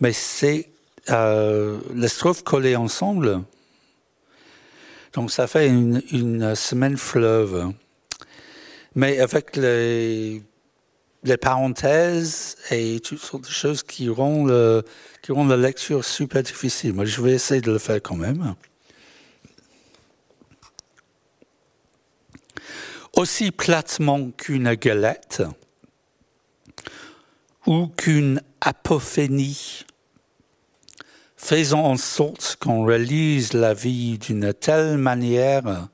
mais 0.00 0.12
c'est 0.12 0.68
euh, 1.10 1.78
les 1.94 2.08
strophes 2.08 2.42
collées 2.42 2.76
ensemble. 2.76 3.42
Donc 5.12 5.30
ça 5.30 5.46
fait 5.46 5.68
une, 5.68 6.54
semaine 6.54 6.96
fleuve. 6.96 7.72
Mais 8.94 9.20
avec 9.20 9.56
les, 9.56 10.42
parenthèses 11.40 12.56
et 12.70 13.00
toutes 13.00 13.20
sortes 13.20 13.44
de 13.44 13.52
choses 13.52 13.82
qui 13.82 14.08
rendent, 14.08 14.84
qui 15.22 15.32
rendent 15.32 15.50
la 15.50 15.56
lecture 15.56 16.04
super 16.04 16.42
difficile. 16.42 16.92
Moi, 16.92 17.04
je 17.04 17.20
vais 17.20 17.32
essayer 17.32 17.60
de 17.60 17.72
le 17.72 17.78
faire 17.78 18.00
quand 18.02 18.16
même. 18.16 18.54
Aussi 23.16 23.52
platement 23.52 24.30
qu'une 24.30 24.74
galette 24.74 25.42
ou 27.66 27.88
qu'une 27.88 28.42
apophénie 28.60 29.84
Faisons 31.36 31.84
en 31.84 31.98
sorte 31.98 32.56
qu'on 32.58 32.84
réalise 32.84 33.52
la 33.52 33.74
vie 33.74 34.16
d'une 34.18 34.54
telle 34.54 34.96
manière 34.96 35.88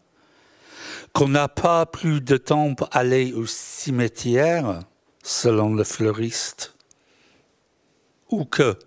qu'on 1.12 1.28
n'a 1.28 1.48
pas 1.48 1.86
plus 1.86 2.20
de 2.20 2.36
temps 2.36 2.74
pour 2.74 2.88
aller 2.92 3.32
au 3.32 3.46
cimetière, 3.46 4.80
selon 5.24 5.74
le 5.74 5.82
fleuriste. 5.82 6.74
Ou 8.30 8.44
que, 8.44 8.78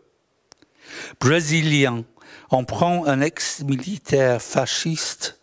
brésilien, 1.19 2.05
on 2.49 2.63
prend 2.63 3.05
un 3.07 3.19
ex-militaire 3.19 4.41
fasciste 4.41 5.39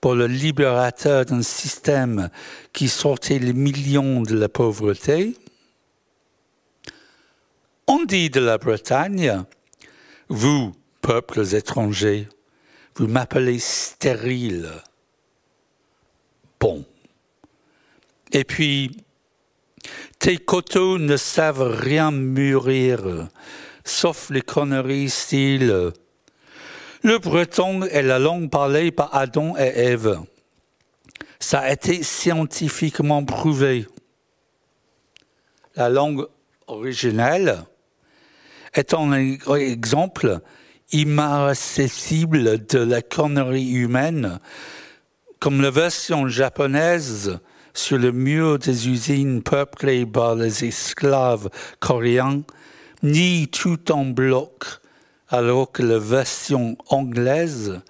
pour 0.00 0.14
le 0.14 0.26
libérateur 0.26 1.24
d'un 1.24 1.42
système 1.42 2.28
qui 2.72 2.88
sortait 2.88 3.38
les 3.38 3.52
millions 3.54 4.22
de 4.22 4.36
la 4.36 4.48
pauvreté. 4.48 5.36
On 7.92 8.04
dit 8.04 8.30
de 8.30 8.38
la 8.38 8.56
Bretagne, 8.56 9.42
vous, 10.28 10.72
peuples 11.02 11.56
étrangers, 11.56 12.28
vous 12.94 13.08
m'appelez 13.08 13.58
stérile. 13.58 14.70
Bon. 16.60 16.84
Et 18.30 18.44
puis, 18.44 18.96
tes 20.20 20.38
coteaux 20.38 20.98
ne 20.98 21.16
savent 21.16 21.76
rien 21.80 22.12
mûrir, 22.12 23.28
sauf 23.84 24.30
les 24.30 24.42
conneries 24.42 25.10
style 25.10 25.92
le 27.02 27.18
breton 27.18 27.82
est 27.82 28.02
la 28.02 28.18
langue 28.18 28.50
parlée 28.50 28.92
par 28.92 29.14
Adam 29.16 29.56
et 29.56 29.62
Ève. 29.62 30.20
Ça 31.38 31.60
a 31.60 31.72
été 31.72 32.02
scientifiquement 32.02 33.24
prouvé. 33.24 33.86
La 35.76 35.88
langue 35.88 36.26
originelle 36.66 37.64
est 38.74 38.94
un 38.94 39.12
exemple 39.12 40.40
inaccessible 40.92 42.66
de 42.66 42.78
la 42.78 43.02
connerie 43.02 43.70
humaine, 43.70 44.40
comme 45.38 45.62
la 45.62 45.70
version 45.70 46.28
japonaise 46.28 47.38
sur 47.72 47.98
le 47.98 48.12
mur 48.12 48.58
des 48.58 48.88
usines 48.88 49.42
peuplées 49.42 50.04
par 50.04 50.34
les 50.34 50.64
esclaves 50.64 51.48
coréens, 51.78 52.42
ni 53.02 53.48
tout 53.48 53.92
en 53.92 54.04
bloc, 54.04 54.64
alors 55.28 55.70
que 55.70 55.82
la 55.82 55.98
version 55.98 56.76
anglaise 56.88 57.80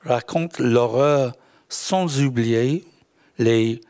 raconte 0.00 0.58
l'horreur 0.58 1.34
sans 1.68 2.22
oublier 2.22 2.84
les 3.38 3.80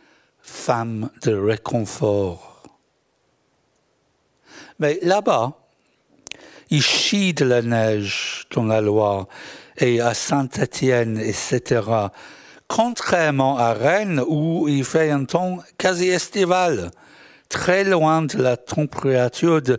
femmes 0.40 1.10
de 1.22 1.32
réconfort. 1.34 2.62
Mais 4.78 4.98
là-bas, 5.02 5.65
il 6.70 6.82
chie 6.82 7.34
de 7.34 7.44
la 7.44 7.62
neige 7.62 8.46
dans 8.54 8.64
la 8.64 8.80
Loire 8.80 9.26
et 9.78 10.00
à 10.00 10.14
Saint-Étienne, 10.14 11.18
etc. 11.18 11.82
Contrairement 12.68 13.58
à 13.58 13.72
Rennes 13.72 14.22
où 14.26 14.68
il 14.68 14.84
fait 14.84 15.10
un 15.10 15.24
temps 15.24 15.58
quasi 15.78 16.08
estival, 16.08 16.90
très 17.48 17.84
loin 17.84 18.22
de 18.22 18.38
la 18.38 18.56
température 18.56 19.62
de 19.62 19.78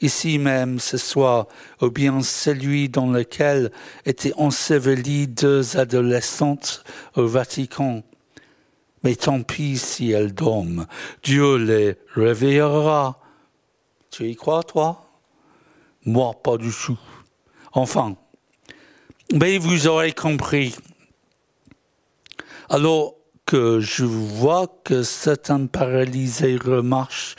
ici 0.00 0.38
même 0.38 0.78
ce 0.78 0.98
soir, 0.98 1.46
ou 1.80 1.90
bien 1.90 2.20
celui 2.22 2.88
dans 2.88 3.10
lequel 3.10 3.70
étaient 4.04 4.34
ensevelies 4.36 5.28
deux 5.28 5.76
adolescentes 5.76 6.84
au 7.16 7.26
Vatican 7.26 8.02
mais 9.04 9.14
tant 9.14 9.42
pis 9.42 9.78
si 9.78 10.10
elles 10.10 10.34
dorment. 10.34 10.86
Dieu 11.22 11.56
les 11.56 11.96
réveillera. 12.14 13.20
Tu 14.10 14.30
y 14.30 14.34
crois, 14.34 14.62
toi? 14.62 15.06
Moi, 16.06 16.32
pas 16.42 16.56
du 16.56 16.70
tout. 16.72 16.98
Enfin, 17.72 18.16
mais 19.32 19.58
vous 19.58 19.86
aurez 19.86 20.12
compris. 20.12 20.74
Alors 22.70 23.14
que 23.46 23.78
je 23.80 24.04
vois 24.04 24.66
que 24.84 25.02
certains 25.02 25.66
paralysés 25.66 26.56
remarchent 26.56 27.36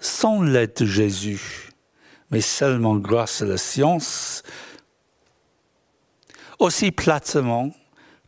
sans 0.00 0.42
l'aide 0.42 0.74
de 0.76 0.84
Jésus, 0.84 1.70
mais 2.30 2.42
seulement 2.42 2.96
grâce 2.96 3.40
à 3.40 3.46
la 3.46 3.56
science, 3.56 4.42
aussi 6.58 6.90
platement 6.90 7.70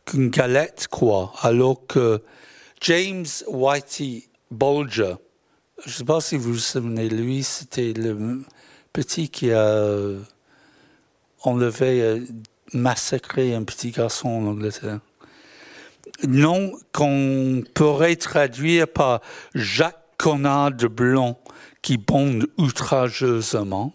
qu'une 0.05 0.29
galette 0.29 0.87
croit, 0.89 1.33
alors 1.41 1.85
que 1.85 2.23
James 2.81 3.27
Whitey 3.47 4.23
Bulger, 4.49 5.15
je 5.85 5.89
ne 5.89 5.93
sais 5.93 6.03
pas 6.03 6.19
si 6.19 6.35
vous 6.35 6.53
vous 6.53 6.59
souvenez, 6.59 7.09
lui, 7.09 7.43
c'était 7.43 7.93
le 7.93 8.41
petit 8.91 9.29
qui 9.29 9.51
a 9.51 9.85
enlevé, 11.43 12.01
euh, 12.01 12.25
massacré 12.73 13.53
un 13.53 13.63
petit 13.63 13.91
garçon 13.91 14.29
en 14.29 14.47
Angleterre. 14.47 14.99
Nom 16.27 16.71
qu'on 16.91 17.63
pourrait 17.73 18.15
traduire 18.15 18.87
par 18.87 19.21
Jacques 19.53 20.17
Connard 20.17 20.71
de 20.71 20.87
Blanc 20.87 21.39
qui 21.81 21.97
bonde 21.97 22.47
outrageusement 22.57 23.93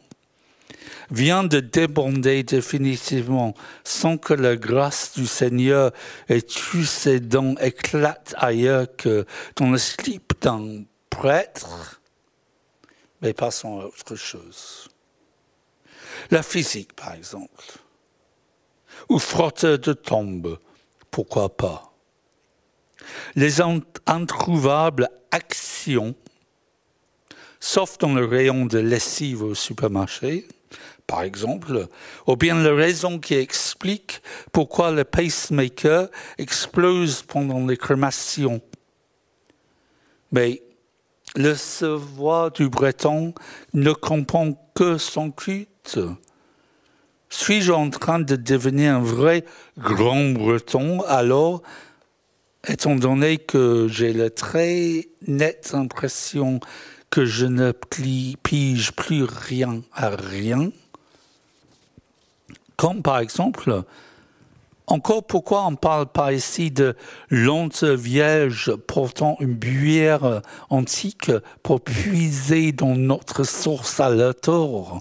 vient 1.11 1.45
de 1.45 1.61
débonder 1.61 2.43
définitivement 2.43 3.55
sans 3.85 4.19
que 4.19 4.35
la 4.35 4.57
grâce 4.57 5.13
du 5.15 5.27
Seigneur 5.27 5.93
et 6.29 6.43
tous 6.43 6.85
ses 6.85 7.21
dons 7.21 7.57
éclatent 7.61 8.35
ailleurs 8.37 8.87
que 8.97 9.27
dans 9.57 9.71
le 9.71 9.79
slip 9.79 10.35
d'un 10.41 10.85
prêtre. 11.11 12.01
Mais 13.23 13.33
passons 13.33 13.81
à 13.81 13.87
autre 13.87 14.17
chose. 14.17 14.89
La 16.31 16.43
physique, 16.43 16.95
par 16.95 17.15
exemple. 17.15 17.79
Ou 19.09 19.19
frotteur 19.19 19.79
de 19.79 19.93
tombes, 19.93 20.59
pourquoi 21.11 21.57
pas. 21.57 21.93
Les 23.37 23.61
introuvables 24.07 25.09
actions, 25.31 26.15
sauf 27.61 27.99
dans 27.99 28.15
le 28.15 28.25
rayon 28.25 28.67
de 28.67 28.79
lessive 28.79 29.43
au 29.43 29.55
supermarché, 29.55 30.49
par 31.07 31.23
exemple, 31.23 31.87
ou 32.27 32.37
bien 32.37 32.63
la 32.63 32.75
raison 32.75 33.19
qui 33.19 33.35
explique 33.35 34.23
pourquoi 34.53 34.91
le 34.91 35.05
pacemaker 35.05 36.09
explose 36.39 37.23
pendant 37.23 37.65
les 37.67 37.77
crémations. 37.77 38.61
Mais 40.33 40.63
le 41.37 41.55
savoir 41.55 42.51
du 42.51 42.69
breton 42.69 43.35
ne 43.75 43.93
comprend 43.93 44.53
que 44.75 44.99
son 44.99 45.31
culte. 45.31 45.99
Suis-je 47.29 47.73
en 47.73 47.91
train 47.91 48.19
de 48.19 48.37
devenir 48.37 48.97
un 48.97 49.01
vrai 49.01 49.45
grand 49.79 50.31
breton? 50.31 51.03
Alors, 51.03 51.63
étant 52.67 52.97
donné 52.97 53.39
que 53.39 53.87
j'ai 53.89 54.13
la 54.13 54.31
très 54.31 55.09
nette 55.27 55.73
impression 55.75 56.61
que 57.11 57.25
je 57.25 57.47
ne 57.47 57.73
pige 57.73 58.93
plus 58.93 59.25
rien 59.25 59.83
à 59.93 60.11
rien, 60.11 60.71
comme 62.77 63.03
par 63.03 63.19
exemple, 63.19 63.85
encore 64.89 65.27
pourquoi 65.27 65.67
on 65.67 65.75
parle 65.75 66.07
pas 66.07 66.33
ici 66.33 66.71
de 66.71 66.95
lente 67.29 67.83
vierge 67.83 68.77
portant 68.77 69.37
une 69.41 69.55
buère 69.55 70.43
antique 70.71 71.33
pour 71.65 71.81
puiser 71.81 72.71
dans 72.71 72.95
notre 72.95 73.43
source 73.43 73.99
aléatoire 73.99 75.01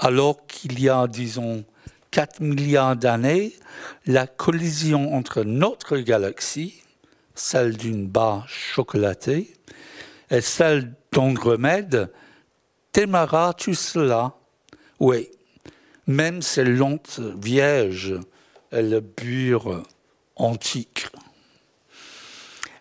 Alors 0.00 0.46
qu'il 0.48 0.80
y 0.80 0.88
a, 0.88 1.06
disons, 1.06 1.64
4 2.10 2.40
milliards 2.40 2.96
d'années, 2.96 3.54
la 4.06 4.26
collision 4.26 5.14
entre 5.14 5.44
notre 5.44 5.98
galaxie, 5.98 6.82
celle 7.36 7.76
d'une 7.76 8.08
barre 8.08 8.48
chocolatée, 8.48 9.54
et 10.30 10.40
celle 10.40 10.92
d'Andromède, 11.12 12.10
démarra 12.92 13.54
tout 13.54 13.74
cela. 13.74 14.34
Oui, 14.98 15.28
même 16.06 16.42
ces 16.42 16.64
lentes 16.64 17.20
vierges 17.40 18.18
et 18.72 18.82
le 18.82 19.00
bure 19.00 19.82
antique. 20.36 21.06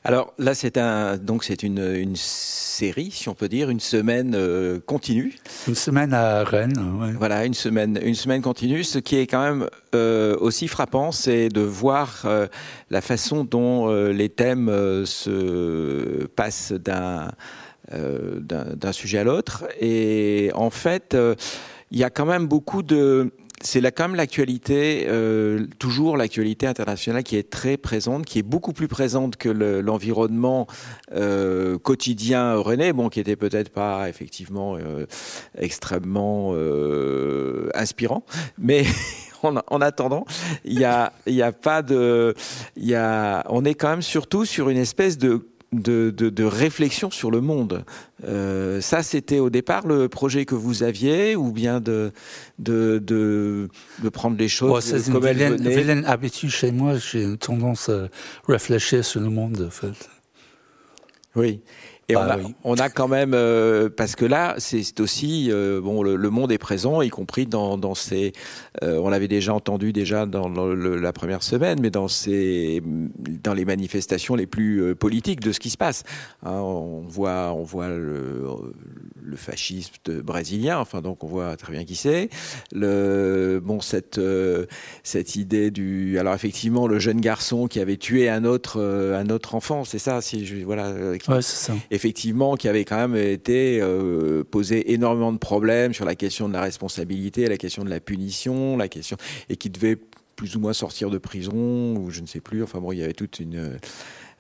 Alors 0.06 0.34
là, 0.38 0.54
c'est 0.54 0.78
un 0.78 1.18
donc 1.18 1.46
c'est 1.46 1.64
une, 1.64 1.80
une, 1.80 2.18
série, 2.18 3.12
si 3.12 3.30
on 3.30 3.36
peut 3.36 3.48
dire, 3.48 3.70
une 3.70 3.80
semaine 3.80 4.34
euh, 4.36 4.80
continue. 4.86 5.36
Une 5.68 5.76
semaine 5.76 6.14
à 6.14 6.44
Rennes. 6.44 6.74
Voilà, 7.18 7.46
une 7.46 7.54
semaine, 7.54 7.98
une 8.04 8.16
semaine 8.16 8.42
continue. 8.42 8.84
Ce 8.84 9.00
qui 9.00 9.16
est 9.16 9.28
quand 9.28 9.42
même 9.42 9.70
euh, 9.96 10.36
aussi 10.42 10.68
frappant, 10.68 11.14
c'est 11.14 11.48
de 11.48 11.62
voir 11.62 12.24
euh, 12.26 12.48
la 12.90 13.00
façon 13.00 13.46
dont 13.46 13.94
les 13.94 14.30
thèmes 14.30 14.68
se 15.06 16.26
passent 16.36 16.74
d'un 16.74 17.32
d'un 17.92 18.92
sujet 18.92 19.20
à 19.20 19.24
l'autre. 19.24 19.66
Et 19.80 20.52
en 20.56 20.70
fait 20.70 21.16
il 21.94 22.00
y 22.00 22.04
a 22.04 22.10
quand 22.10 22.26
même 22.26 22.48
beaucoup 22.48 22.84
de 22.84 23.32
c'est 23.62 23.82
quand 23.94 24.10
même 24.10 24.18
l'actualité, 24.18 25.06
euh, 25.08 25.68
toujours 25.80 26.18
l'actualité 26.18 26.68
internationale 26.68 27.24
qui 27.24 27.38
est 27.38 27.50
très 27.50 27.78
présente, 27.78 28.26
qui 28.26 28.40
est 28.40 28.44
beaucoup 28.44 28.74
plus 28.74 28.90
présente 28.90 29.38
que 29.38 29.48
l'environnement 29.48 30.68
euh, 31.14 31.78
quotidien 31.78 32.56
René, 32.56 32.92
bon, 32.92 33.08
qui 33.08 33.22
était 33.22 33.38
peut-être 33.38 33.70
pas 33.70 34.10
effectivement 34.10 34.76
euh, 34.76 35.06
extrêmement 35.58 36.52
euh, 36.54 37.70
inspirant, 37.74 38.26
mais 38.58 38.84
en, 39.44 39.56
en, 39.68 39.82
attendant, 39.82 40.26
il 40.66 40.78
y 40.78 40.84
a, 40.84 41.14
y 41.26 41.42
a 41.42 41.54
pas 41.54 41.82
de, 41.82 42.34
il 42.76 42.86
y 42.86 42.96
a, 42.96 43.46
on 43.48 43.64
est 43.64 43.76
quand 43.76 43.90
même 43.90 44.02
surtout 44.02 44.44
sur 44.44 44.68
une 44.68 44.78
espèce 44.78 45.18
de 45.18 45.48
de, 45.82 46.12
de, 46.12 46.44
réflexion 46.44 47.12
sur 47.12 47.32
le 47.32 47.42
monde. 47.42 47.86
Euh, 48.26 48.82
ça, 48.82 49.04
c'était 49.04 49.40
au 49.40 49.50
départ 49.50 49.88
le 49.88 50.10
projet 50.10 50.46
que 50.46 50.56
vous 50.56 50.84
aviez, 50.84 51.36
ou 51.36 51.52
bien 51.52 51.80
de, 51.80 52.12
de, 52.60 53.00
de, 53.00 53.70
de 54.02 54.10
prendre 54.10 54.38
les 54.38 54.48
choses 54.48 54.84
C'est 54.84 55.08
une 55.08 55.20
vilaine, 55.20 56.06
habitude 56.06 56.50
chez 56.50 56.72
moi. 56.72 56.98
J'ai 56.98 57.24
une 57.24 57.38
tendance 57.38 57.90
à 57.90 58.10
réfléchir 58.48 59.04
sur 59.04 59.22
le 59.22 59.30
monde, 59.30 59.66
en 59.68 59.72
fait. 59.72 60.10
Oui. 61.36 61.62
Et 62.14 62.16
bah 62.16 62.38
on, 62.64 62.76
a, 62.76 62.90
quand 62.90 63.08
même, 63.08 63.34
euh, 63.34 63.90
parce 63.90 64.16
que 64.16 64.26
là, 64.26 64.56
c'est 64.58 65.00
aussi, 65.00 65.50
euh, 65.52 65.82
bon, 65.82 66.04
le, 66.04 66.30
monde 66.30 66.52
est 66.52 66.58
présent, 66.58 67.02
y 67.02 67.10
compris 67.10 67.46
dans, 67.46 67.78
dans 67.78 67.96
ces, 67.96 68.34
euh, 68.84 68.98
on 68.98 69.10
l'avait 69.10 69.28
déjà 69.28 69.54
entendu 69.54 69.94
déjà 69.94 70.26
dans, 70.26 70.48
la 70.48 71.14
première 71.14 71.44
semaine, 71.44 71.80
mais 71.82 71.90
dans 71.90 72.08
ces, 72.08 72.82
dans 73.44 73.54
les 73.54 73.66
manifestations 73.66 74.36
les 74.36 74.46
plus 74.46 74.96
politiques 74.96 75.40
de 75.40 75.52
ce 75.52 75.60
qui 75.60 75.70
se 75.70 75.78
passe. 75.78 76.04
Hein, 76.44 76.54
on 76.54 77.02
voit, 77.08 77.54
on 77.54 77.64
voit 77.64 77.90
le, 77.90 78.46
le 79.22 79.36
fascisme 79.36 79.94
brésilien, 80.22 80.80
enfin 80.80 81.02
donc 81.02 81.24
on 81.24 81.28
voit 81.28 81.56
très 81.58 81.74
bien 81.74 81.84
qui 81.84 81.96
c'est. 81.96 82.30
Le, 82.72 83.60
bon, 83.64 83.82
cette, 83.82 84.20
cette 85.04 85.36
idée 85.36 85.72
du, 85.72 86.20
alors 86.20 86.34
effectivement, 86.34 86.88
le 86.88 87.00
jeune 87.00 87.22
garçon 87.22 87.68
qui 87.68 87.80
avait 87.80 87.98
tué 87.98 88.30
un 88.30 88.46
autre, 88.46 88.82
un 88.82 89.30
autre 89.30 89.56
enfant, 89.56 89.84
c'est 89.84 90.00
ça, 90.00 90.22
si 90.22 90.46
je, 90.46 90.58
voilà. 90.58 90.92
ouais, 90.94 91.18
c'est 91.42 91.42
ça 91.42 91.74
effectivement, 92.04 92.56
qui 92.56 92.68
avait 92.68 92.84
quand 92.84 92.98
même 92.98 93.16
été 93.16 93.80
euh, 93.82 94.44
posé 94.44 94.92
énormément 94.92 95.32
de 95.32 95.38
problèmes 95.38 95.94
sur 95.94 96.04
la 96.04 96.16
question 96.16 96.50
de 96.50 96.54
la 96.54 96.62
responsabilité, 96.62 97.48
la 97.48 97.58
question 97.58 97.86
de 97.86 97.90
la 97.90 98.02
punition, 98.02 98.76
la 98.76 98.90
question 98.90 99.16
et 99.48 99.56
qui 99.56 99.70
devait 99.70 99.98
plus 100.36 100.58
ou 100.58 100.60
moins 100.60 100.74
sortir 100.74 101.10
de 101.10 101.18
prison 101.18 101.96
ou 101.96 102.10
je 102.10 102.20
ne 102.20 102.28
sais 102.28 102.42
plus. 102.42 102.62
Enfin 102.62 102.82
bon, 102.82 102.92
il 102.92 103.00
y 103.00 103.04
avait 103.04 103.14
toute 103.14 103.40
une 103.40 103.80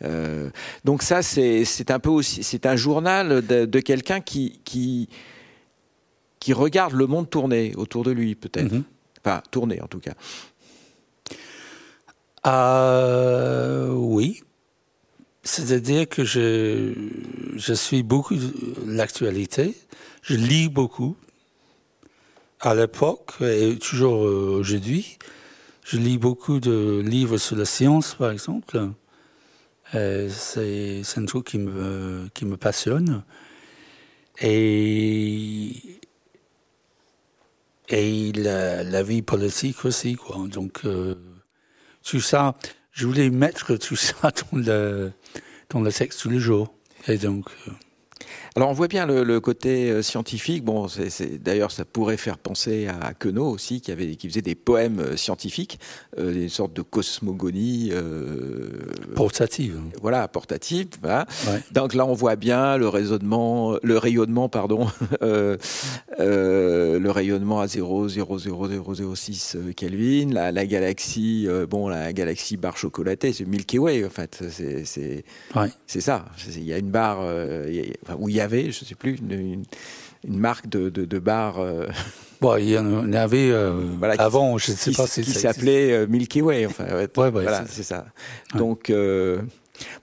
euh, 0.03 0.49
donc 0.83 1.03
ça, 1.03 1.21
c'est 1.21 1.91
un 1.91 1.99
peu 1.99 2.09
aussi, 2.09 2.43
c'est 2.43 2.65
un 2.65 2.75
journal 2.75 3.45
de, 3.45 3.79
quelqu'un 3.79 4.19
qui, 4.19 4.59
qui, 4.65 5.07
qui 6.41 6.51
regarde 6.51 6.93
le 6.93 7.07
monde 7.07 7.29
tourner 7.29 7.73
autour 7.77 8.03
de 8.03 8.11
lui, 8.11 8.35
peut-être. 8.35 8.73
Mm-hmm. 8.73 8.83
Enfin, 9.23 9.41
tourner 9.51 9.81
en 9.81 9.87
tout 9.87 9.99
cas. 9.99 10.15
Euh, 12.45 13.93
oui, 13.93 14.43
c'est-à-dire 15.43 16.07
que 16.07 16.23
je, 16.23 16.93
je 17.55 17.73
suis 17.73 18.01
beaucoup 18.03 18.35
l'actualité, 18.85 19.75
je 20.21 20.35
lis 20.35 20.69
beaucoup. 20.69 21.15
À 22.61 22.73
l'époque, 22.73 23.33
et 23.41 23.77
toujours 23.77 24.21
aujourd'hui, 24.21 25.17
je 25.83 25.97
lis 25.97 26.17
beaucoup 26.17 26.61
de 26.61 27.03
livres 27.05 27.37
sur 27.37 27.57
la 27.57 27.65
science, 27.65 28.15
par 28.15 28.31
exemple. 28.31 28.89
C'est 29.91 31.03
un 31.17 31.25
truc 31.25 31.45
qui 31.45 31.59
me, 31.59 32.29
qui 32.33 32.45
me 32.45 32.55
passionne. 32.55 33.23
Et, 34.41 35.99
et 37.89 38.31
la, 38.31 38.83
la 38.83 39.03
vie 39.03 39.21
politique 39.21 39.85
aussi, 39.85 40.15
quoi. 40.15 40.37
Donc, 40.47 40.85
euh, 40.85 41.15
tout 42.03 42.21
ça, 42.21 42.55
je 42.91 43.05
voulais 43.05 43.29
mettre 43.29 43.75
tout 43.75 43.95
ça 43.95 44.15
dans 44.51 44.57
le, 44.57 45.11
dans 45.73 45.81
le 45.81 45.91
texte 45.91 46.21
tous 46.21 46.29
les 46.29 46.39
jours. 46.39 46.73
Et 47.07 47.17
donc. 47.17 47.49
Alors 48.55 48.69
on 48.69 48.73
voit 48.73 48.87
bien 48.87 49.07
le, 49.07 49.39
côté 49.39 49.89
euh, 49.89 50.03
scientifique. 50.03 50.63
Bon, 50.63 50.87
c'est, 50.87 51.41
d'ailleurs 51.41 51.71
ça 51.71 51.85
pourrait 51.85 52.17
faire 52.17 52.37
penser 52.37 52.87
à 52.87 53.15
Queneau 53.15 53.47
aussi, 53.47 53.81
qui 53.81 53.91
avait, 53.91 54.15
qui 54.15 54.29
faisait 54.29 54.43
des 54.43 54.53
poèmes 54.53 54.99
euh, 54.99 55.17
scientifiques, 55.17 55.79
euh, 56.19 56.31
des 56.31 56.49
sortes 56.49 56.73
de 56.73 56.83
cosmogonie 56.83 57.89
euh, 57.91 58.69
portative. 59.15 59.79
Voilà, 60.01 60.27
portative. 60.27 60.89
Voilà. 61.01 61.25
Donc 61.71 61.95
là 61.95 62.05
on 62.05 62.13
voit 62.13 62.35
bien 62.35 62.77
le 62.77 62.87
raisonnement, 62.87 63.75
le 63.81 63.97
rayonnement, 63.97 64.49
pardon, 64.49 64.87
euh, 65.23 65.57
le 66.19 67.09
rayonnement 67.09 67.59
à 67.59 67.65
0,00006 67.65 69.73
Kelvin, 69.75 70.31
la, 70.31 70.51
la 70.51 70.65
galaxie, 70.67 71.47
bon 71.67 71.87
la 71.87 72.13
galaxie 72.13 72.57
barre 72.57 72.77
chocolatée, 72.77 73.33
c'est 73.33 73.45
Milky 73.45 73.79
Way 73.79 74.05
en 74.05 74.11
fait. 74.11 74.43
C'est, 74.51 74.85
c'est, 74.85 75.25
c'est 75.87 76.01
ça. 76.01 76.25
Il 76.47 76.65
y 76.65 76.73
a 76.73 76.77
une 76.77 76.91
barre 76.91 77.19
enfin, 77.19 78.15
où 78.19 78.29
il 78.29 78.35
y 78.35 78.41
a 78.41 78.42
avait, 78.43 78.71
je 78.71 78.83
ne 78.83 78.85
sais 78.85 78.95
plus, 78.95 79.17
une, 79.17 79.65
marque 80.25 80.67
de, 80.67 80.89
de, 80.89 81.19
bar. 81.19 81.59
Euh, 81.59 81.87
bon, 82.41 82.57
il 82.57 82.69
y 82.69 82.77
en 82.77 83.11
avait 83.13 83.49
euh, 83.51 83.73
avant, 84.19 84.57
je 84.57 84.71
ne 84.71 84.77
sais 84.77 84.91
pas 84.91 85.07
si 85.07 85.21
Qui 85.21 85.31
s'appelait 85.31 85.91
euh, 85.91 86.07
Milky 86.07 86.41
Way, 86.41 86.65
enfin. 86.65 86.85
voilà, 87.15 87.65
c'est 87.67 87.83
ça. 87.83 88.05
Donc. 88.55 88.91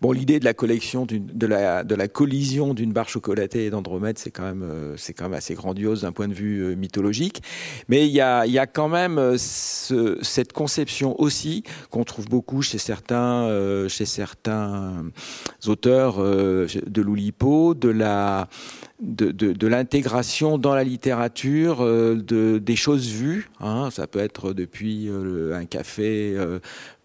Bon, 0.00 0.12
l'idée 0.12 0.40
de 0.40 0.44
la 0.44 0.54
collection 0.54 1.06
de 1.06 1.46
la, 1.46 1.84
de 1.84 1.94
la 1.94 2.08
collision 2.08 2.74
d'une 2.74 2.92
barre 2.92 3.08
chocolatée 3.08 3.66
et 3.66 3.70
d'Andromède, 3.70 4.18
c'est 4.18 4.30
quand 4.30 4.42
même 4.42 4.94
c'est 4.96 5.12
quand 5.12 5.24
même 5.24 5.34
assez 5.34 5.54
grandiose 5.54 6.02
d'un 6.02 6.12
point 6.12 6.28
de 6.28 6.34
vue 6.34 6.74
mythologique. 6.76 7.42
Mais 7.88 8.06
il 8.06 8.12
y 8.12 8.20
a, 8.20 8.46
y 8.46 8.58
a 8.58 8.66
quand 8.66 8.88
même 8.88 9.36
cette 9.38 10.52
conception 10.52 11.20
aussi 11.20 11.62
qu'on 11.90 12.04
trouve 12.04 12.26
beaucoup 12.28 12.62
chez 12.62 12.78
certains 12.78 13.86
chez 13.88 14.06
certains 14.06 15.04
auteurs 15.66 16.18
de 16.18 17.02
l'Oulipo 17.02 17.74
de 17.74 17.88
la 17.88 18.48
de, 19.00 19.30
de 19.30 19.66
l'intégration 19.66 20.58
dans 20.58 20.74
la 20.74 20.84
littérature 20.84 21.84
de, 21.84 22.58
des 22.58 22.76
choses 22.76 23.08
vues. 23.08 23.48
Hein, 23.60 23.88
ça 23.90 24.06
peut 24.06 24.18
être 24.18 24.52
depuis 24.52 25.08
un 25.52 25.64
café 25.64 26.36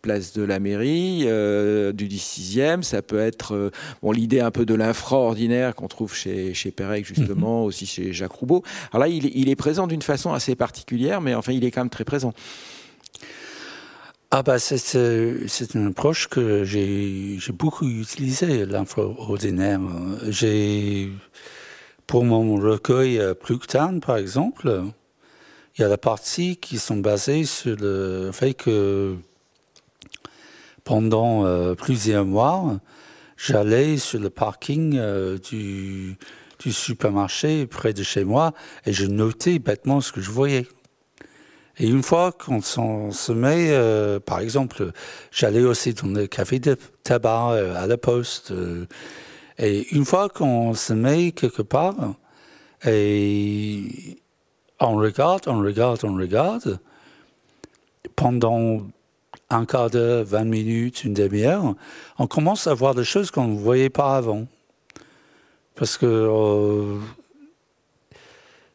place 0.05 0.33
de 0.33 0.43
la 0.43 0.59
mairie 0.59 1.23
euh, 1.25 1.91
du 1.91 2.07
16e. 2.07 2.83
Ça 2.83 3.01
peut 3.01 3.19
être 3.19 3.55
euh, 3.55 3.71
bon, 4.03 4.11
l'idée 4.11 4.39
un 4.39 4.51
peu 4.51 4.65
de 4.65 4.75
l'infraordinaire 4.75 5.73
qu'on 5.73 5.87
trouve 5.87 6.13
chez, 6.13 6.53
chez 6.53 6.69
Pérec, 6.69 7.05
justement, 7.05 7.61
mhm. 7.61 7.65
aussi 7.65 7.87
chez 7.87 8.13
Jacques 8.13 8.33
Roubaud. 8.33 8.63
Alors 8.91 9.07
là, 9.07 9.07
il, 9.07 9.25
il 9.35 9.49
est 9.49 9.55
présent 9.55 9.87
d'une 9.87 10.03
façon 10.03 10.31
assez 10.31 10.55
particulière, 10.55 11.21
mais 11.21 11.33
enfin, 11.33 11.53
il 11.53 11.63
est 11.65 11.71
quand 11.71 11.81
même 11.81 11.89
très 11.89 12.05
présent. 12.05 12.33
Ah 14.31 14.43
bah 14.43 14.59
c'est 14.59 15.73
une 15.75 15.87
approche 15.87 16.27
que 16.27 16.63
j'ai 16.65 17.37
beaucoup 17.53 17.87
utilisée, 17.87 18.65
l'infraordinaire. 18.65 19.79
J'ai 20.27 21.09
pour 22.05 22.25
mon 22.25 22.55
recueil 22.55 23.21
Pluctan, 23.39 23.99
par 23.99 24.17
exemple, 24.17 24.83
il 25.77 25.81
y 25.81 25.83
a 25.83 25.89
la 25.89 25.97
partie 25.97 26.55
qui 26.55 26.79
sont 26.79 26.97
basées 26.97 27.43
sur 27.43 27.75
le 27.77 28.31
fait 28.31 28.53
que 28.53 29.15
pendant 30.85 31.45
euh, 31.45 31.73
plusieurs 31.73 32.23
mois, 32.23 32.79
j'allais 33.35 33.97
sur 33.97 34.19
le 34.21 34.29
parking 34.29 34.97
euh, 34.97 35.37
du, 35.37 36.17
supermarché 36.71 37.67
près 37.67 37.93
de 37.93 38.01
chez 38.01 38.23
moi 38.23 38.53
et 38.87 38.93
je 38.93 39.05
notais 39.05 39.59
bêtement 39.59 40.01
ce 40.01 40.11
que 40.11 40.21
je 40.21 40.31
voyais. 40.31 40.65
Et 41.77 41.87
une 41.87 42.01
fois 42.01 42.31
qu'on 42.31 42.61
se 42.61 43.31
met, 43.31 43.67
euh, 43.69 44.19
par 44.19 44.39
exemple, 44.39 44.91
j'allais 45.31 45.61
aussi 45.61 45.93
dans 45.93 46.07
le 46.07 46.25
café 46.25 46.59
de 46.59 46.77
tabac 47.03 47.51
à 47.75 47.85
la 47.85 47.97
poste. 47.97 48.53
et 49.59 49.93
une 49.93 50.05
fois 50.05 50.29
qu'on 50.29 50.73
se 50.73 50.93
met 50.93 51.33
quelque 51.33 51.61
part, 51.61 52.15
et 52.85 54.17
on 54.79 54.95
regarde, 54.95 55.43
on 55.47 55.59
regarde, 55.59 55.99
on 56.03 56.15
regarde, 56.15 56.79
pendant 58.15 58.81
un 59.49 59.65
quart 59.65 59.89
d'heure, 59.89 60.25
20 60.25 60.43
minutes, 60.45 61.03
une 61.03 61.13
demi-heure, 61.13 61.75
on 62.17 62.27
commence 62.27 62.67
à 62.67 62.73
voir 62.73 62.95
des 62.95 63.03
choses 63.03 63.31
qu'on 63.31 63.47
ne 63.47 63.57
voyait 63.57 63.89
pas 63.89 64.17
avant. 64.17 64.47
Parce 65.75 65.97
que 65.97 66.05
euh, 66.05 66.97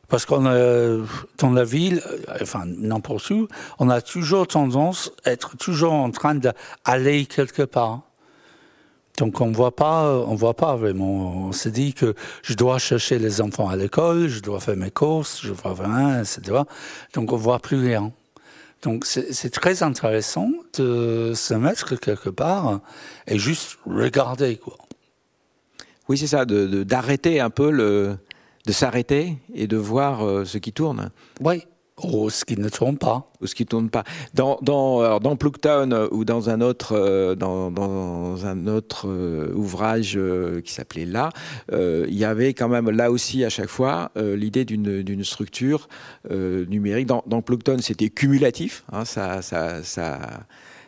parce 0.08 0.26
qu'on 0.26 0.42
dans 0.42 1.50
la 1.52 1.64
ville, 1.64 2.02
enfin 2.42 2.64
n'importe 2.66 3.30
où, 3.30 3.48
on 3.78 3.88
a 3.88 4.00
toujours 4.02 4.46
tendance 4.46 5.12
à 5.24 5.30
être 5.30 5.56
toujours 5.56 5.92
en 5.92 6.10
train 6.10 6.34
d'aller 6.34 7.26
quelque 7.26 7.62
part. 7.62 8.02
Donc 9.18 9.40
on 9.40 9.52
voit 9.52 9.74
pas, 9.74 10.12
on 10.26 10.34
voit 10.34 10.54
pas 10.54 10.76
vraiment. 10.76 11.46
On 11.46 11.52
se 11.52 11.68
dit 11.68 11.94
que 11.94 12.14
je 12.42 12.54
dois 12.54 12.78
chercher 12.78 13.18
les 13.18 13.40
enfants 13.40 13.68
à 13.68 13.76
l'école, 13.76 14.28
je 14.28 14.40
dois 14.40 14.60
faire 14.60 14.76
mes 14.76 14.90
courses, 14.90 15.40
je 15.42 15.52
dois 15.52 15.74
faire 15.74 16.20
etc. 16.20 16.62
Donc 17.14 17.32
on 17.32 17.36
voit 17.36 17.60
plus 17.60 17.80
rien. 17.80 18.12
Donc 18.82 19.04
c'est 19.04 19.50
très 19.50 19.82
intéressant 19.82 20.50
de 20.78 21.32
se 21.34 21.54
mettre 21.54 21.96
quelque 21.96 22.30
part 22.30 22.80
et 23.26 23.38
juste 23.38 23.78
regarder 23.84 24.56
quoi. 24.56 24.78
Oui, 26.08 26.18
c'est 26.18 26.26
ça, 26.26 26.44
d'arrêter 26.44 27.38
un 27.38 27.50
peu 27.50 27.70
le, 27.70 28.16
de 28.66 28.72
s'arrêter 28.72 29.36
et 29.54 29.66
de 29.66 29.76
voir 29.76 30.26
euh, 30.26 30.44
ce 30.44 30.58
qui 30.58 30.72
tourne. 30.72 31.10
Oui. 31.40 31.64
Ou 32.04 32.30
ce 32.30 32.44
qui 32.44 32.56
ne 32.58 32.68
tourne 32.68 32.96
pas. 32.96 33.30
Ou 33.40 33.46
ce 33.46 33.54
qui 33.54 33.64
ne 33.64 33.68
tourne 33.68 33.90
pas. 33.90 34.04
Dans, 34.34 34.58
dans, 34.62 35.18
dans 35.20 35.36
euh, 35.92 36.08
ou 36.10 36.24
dans 36.24 36.50
un 36.50 36.60
autre, 36.60 36.96
euh, 36.96 37.34
dans, 37.34 37.70
dans 37.70 38.46
un 38.46 38.66
autre 38.66 39.08
euh, 39.08 39.52
ouvrage 39.54 40.18
qui 40.64 40.72
s'appelait 40.72 41.06
Là, 41.06 41.30
il 41.72 42.14
y 42.14 42.24
avait 42.24 42.54
quand 42.54 42.68
même 42.68 42.90
là 42.90 43.10
aussi 43.10 43.44
à 43.44 43.48
chaque 43.48 43.68
fois 43.68 44.10
l'idée 44.16 44.64
d'une 44.64 45.24
structure 45.24 45.88
numérique. 46.28 47.06
Dans, 47.06 47.22
dans 47.26 47.42
c'était 47.80 48.10
cumulatif. 48.10 48.84
Hein, 48.92 49.04
ça, 49.04 49.42
ça, 49.42 49.82
ça 49.82 50.18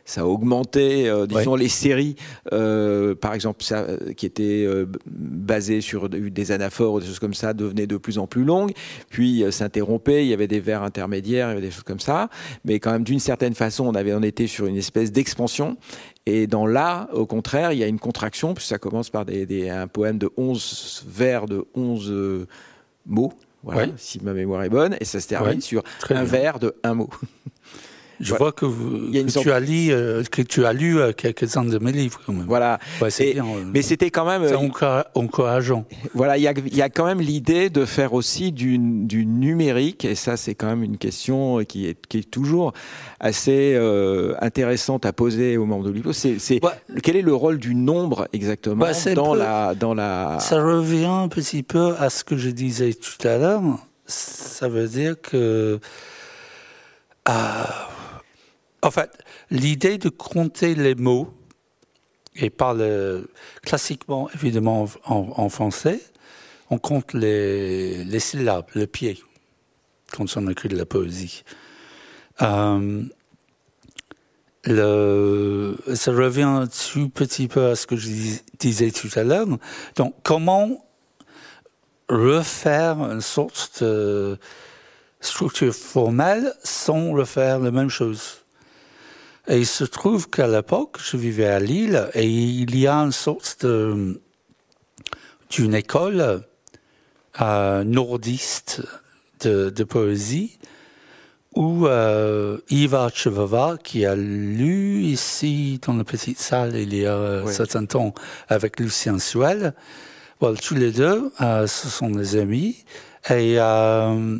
ça 0.04 0.22
a 0.22 0.24
augmenté, 0.24 1.08
euh, 1.08 1.26
disons, 1.26 1.54
les 1.54 1.68
séries, 1.68 2.16
euh, 2.52 3.14
par 3.14 3.34
exemple, 3.34 3.62
ça, 3.62 3.86
qui 4.16 4.26
étaient 4.26 4.64
euh, 4.66 4.86
basées 5.06 5.80
sur 5.80 6.08
des 6.08 6.52
anaphores 6.52 6.94
ou 6.94 7.00
des 7.00 7.06
choses 7.06 7.18
comme 7.18 7.34
ça, 7.34 7.54
devenaient 7.54 7.86
de 7.86 7.96
plus 7.96 8.18
en 8.18 8.26
plus 8.26 8.44
longues, 8.44 8.72
puis 9.10 9.44
s'interrompaient, 9.50 10.24
il 10.24 10.28
y 10.28 10.34
avait 10.34 10.48
des 10.48 10.60
vers 10.60 10.82
intermédiaires, 10.82 11.48
il 11.48 11.50
y 11.50 11.52
avait 11.52 11.66
des 11.66 11.70
choses 11.70 11.84
comme 11.84 12.00
ça, 12.00 12.28
mais 12.64 12.80
quand 12.80 12.92
même, 12.92 13.04
d'une 13.04 13.20
certaine 13.20 13.54
façon, 13.54 13.86
on, 13.86 13.94
avait, 13.94 14.14
on 14.14 14.22
était 14.22 14.46
sur 14.46 14.66
une 14.66 14.76
espèce 14.76 15.12
d'expansion, 15.12 15.76
et 16.26 16.46
dans 16.46 16.66
là, 16.66 17.08
au 17.12 17.26
contraire, 17.26 17.72
il 17.72 17.78
y 17.78 17.84
a 17.84 17.88
une 17.88 17.98
contraction, 17.98 18.54
puisque 18.54 18.70
ça 18.70 18.78
commence 18.78 19.10
par 19.10 19.24
des, 19.24 19.46
des, 19.46 19.70
un 19.70 19.86
poème 19.88 20.18
de 20.18 20.30
11 20.36 21.04
vers 21.08 21.46
de 21.46 21.64
11 21.74 22.46
mots, 23.06 23.32
voilà, 23.62 23.86
si 23.96 24.20
ma 24.22 24.32
mémoire 24.32 24.64
est 24.64 24.68
bonne, 24.68 24.96
et 25.00 25.04
ça 25.04 25.20
se 25.20 25.28
termine 25.28 25.60
sur 25.60 25.84
un 26.10 26.24
vers 26.24 26.58
de 26.58 26.74
un 26.82 26.94
mot. 26.94 27.10
Je 28.22 28.34
vois 28.34 28.52
que, 28.52 28.64
vous, 28.64 29.10
tu 29.10 29.50
as 29.50 29.58
lu, 29.58 29.88
euh, 29.90 30.22
que 30.22 30.42
tu 30.42 30.64
as 30.64 30.72
lu 30.72 31.00
euh, 31.00 31.12
quelques-uns 31.12 31.64
de 31.64 31.78
mes 31.78 31.90
livres. 31.90 32.20
Quand 32.24 32.32
même. 32.32 32.46
Voilà. 32.46 32.78
Ouais, 33.00 33.08
bien, 33.32 33.44
euh, 33.44 33.64
mais 33.74 33.82
c'était 33.82 34.10
quand 34.10 34.24
même. 34.24 34.46
C'est 34.46 34.54
encourageant. 35.14 35.84
Voilà, 36.14 36.36
il 36.36 36.42
y 36.42 36.48
a, 36.48 36.52
y 36.72 36.82
a, 36.82 36.88
quand 36.88 37.06
même 37.06 37.20
l'idée 37.20 37.70
de 37.70 37.84
faire 37.84 38.12
aussi 38.12 38.52
du, 38.52 38.78
du, 38.78 39.26
numérique, 39.26 40.04
et 40.04 40.14
ça, 40.14 40.36
c'est 40.36 40.54
quand 40.54 40.66
même 40.66 40.84
une 40.84 40.98
question 40.98 41.64
qui 41.64 41.86
est, 41.86 42.06
qui 42.06 42.18
est 42.18 42.30
toujours 42.30 42.72
assez 43.18 43.76
intéressante 44.40 45.06
à 45.06 45.12
poser 45.12 45.56
au 45.56 45.64
moment 45.64 45.82
de 45.82 45.90
l'UPO. 45.90 46.12
C'est, 46.12 46.60
quel 47.02 47.16
est 47.16 47.22
le 47.22 47.34
rôle 47.34 47.58
du 47.58 47.74
nombre 47.74 48.28
exactement 48.32 48.86
dans, 49.14 49.34
la, 49.34 49.74
dans 49.74 49.94
la. 49.94 50.38
Ça 50.40 50.62
revient 50.62 51.06
un 51.06 51.28
petit 51.28 51.62
peu 51.62 51.94
à 51.98 52.10
ce 52.10 52.22
que 52.24 52.36
je 52.36 52.50
disais 52.50 52.92
tout 52.92 53.26
à 53.26 53.38
l'heure. 53.38 53.62
Ça 54.06 54.68
veut 54.68 54.86
dire 54.86 55.16
que. 55.20 55.80
En 58.82 58.90
fait, 58.90 59.10
l'idée 59.50 59.96
de 59.98 60.08
compter 60.08 60.74
les 60.74 60.94
mots, 60.96 61.32
et 62.34 62.50
par 62.50 62.74
le, 62.74 63.30
classiquement, 63.62 64.28
évidemment, 64.34 64.88
en, 65.04 65.48
français, 65.48 66.00
on 66.70 66.78
compte 66.78 67.12
les, 67.12 68.18
syllabes, 68.18 68.66
le 68.74 68.86
pied, 68.86 69.22
quand 70.12 70.36
on 70.36 70.48
écrit 70.48 70.68
de 70.68 70.76
la 70.76 70.86
poésie. 70.86 71.44
Euh, 72.40 73.04
ça 74.64 76.12
revient 76.12 76.42
un 76.42 76.66
tout 76.66 77.08
petit 77.08 77.48
peu 77.48 77.66
à 77.66 77.76
ce 77.76 77.86
que 77.86 77.96
je 77.96 78.08
disais 78.58 78.90
tout 78.90 79.10
à 79.16 79.24
l'heure. 79.24 79.46
Donc, 79.96 80.14
comment 80.22 80.84
refaire 82.08 82.98
une 82.98 83.20
sorte 83.20 83.82
de 83.82 84.38
structure 85.20 85.74
formelle 85.74 86.52
sans 86.64 87.12
refaire 87.12 87.58
la 87.58 87.70
même 87.70 87.88
chose? 87.88 88.41
Et 89.48 89.58
il 89.58 89.66
se 89.66 89.84
trouve 89.84 90.30
qu'à 90.30 90.46
l'époque, 90.46 90.98
je 91.02 91.16
vivais 91.16 91.46
à 91.46 91.58
Lille 91.58 92.08
et 92.14 92.26
il 92.26 92.78
y 92.78 92.86
a 92.86 92.96
une 92.96 93.12
sorte 93.12 93.64
de, 93.64 94.20
d'une 95.50 95.74
école 95.74 96.42
euh, 97.40 97.84
nordiste 97.84 98.82
de, 99.40 99.70
de, 99.70 99.84
poésie 99.84 100.58
où 101.54 101.86
euh, 101.86 102.58
Iva 102.70 103.10
Chevava, 103.12 103.76
qui 103.82 104.06
a 104.06 104.14
lu 104.14 105.02
ici 105.02 105.80
dans 105.86 105.94
la 105.94 106.04
petite 106.04 106.38
salle 106.38 106.76
il 106.76 106.94
y 106.94 107.06
a 107.06 107.16
un 107.16 107.46
certain 107.46 107.84
temps 107.84 108.14
avec 108.48 108.78
Lucien 108.78 109.18
Suel, 109.18 109.74
voilà, 110.40 110.56
tous 110.56 110.74
les 110.74 110.90
deux, 110.90 111.30
euh, 111.40 111.66
ce 111.66 111.88
sont 111.88 112.10
des 112.10 112.36
amis 112.36 112.84
et 113.30 113.56
euh, 113.58 114.38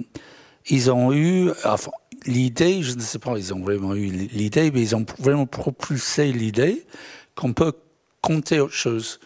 ils 0.67 0.91
ont 0.91 1.13
eu, 1.13 1.51
enfin, 1.65 1.93
l'idée, 2.27 2.83
je 2.83 2.95
ne 2.95 3.01
sais 3.01 3.19
pas, 3.19 3.37
ils 3.37 3.53
ont 3.55 3.61
vraiment 3.61 3.95
eu 3.95 4.07
l'idée, 4.07 4.71
mais 4.71 4.81
ils 4.81 4.97
ont 4.97 5.07
vraiment 5.19 5.47
propulsé 5.47 6.33
l'idée 6.33 6.87
qu'on 7.35 7.53
peut 7.53 7.73
compter 8.21 8.61
autre 8.61 8.75
chose. 8.75 9.21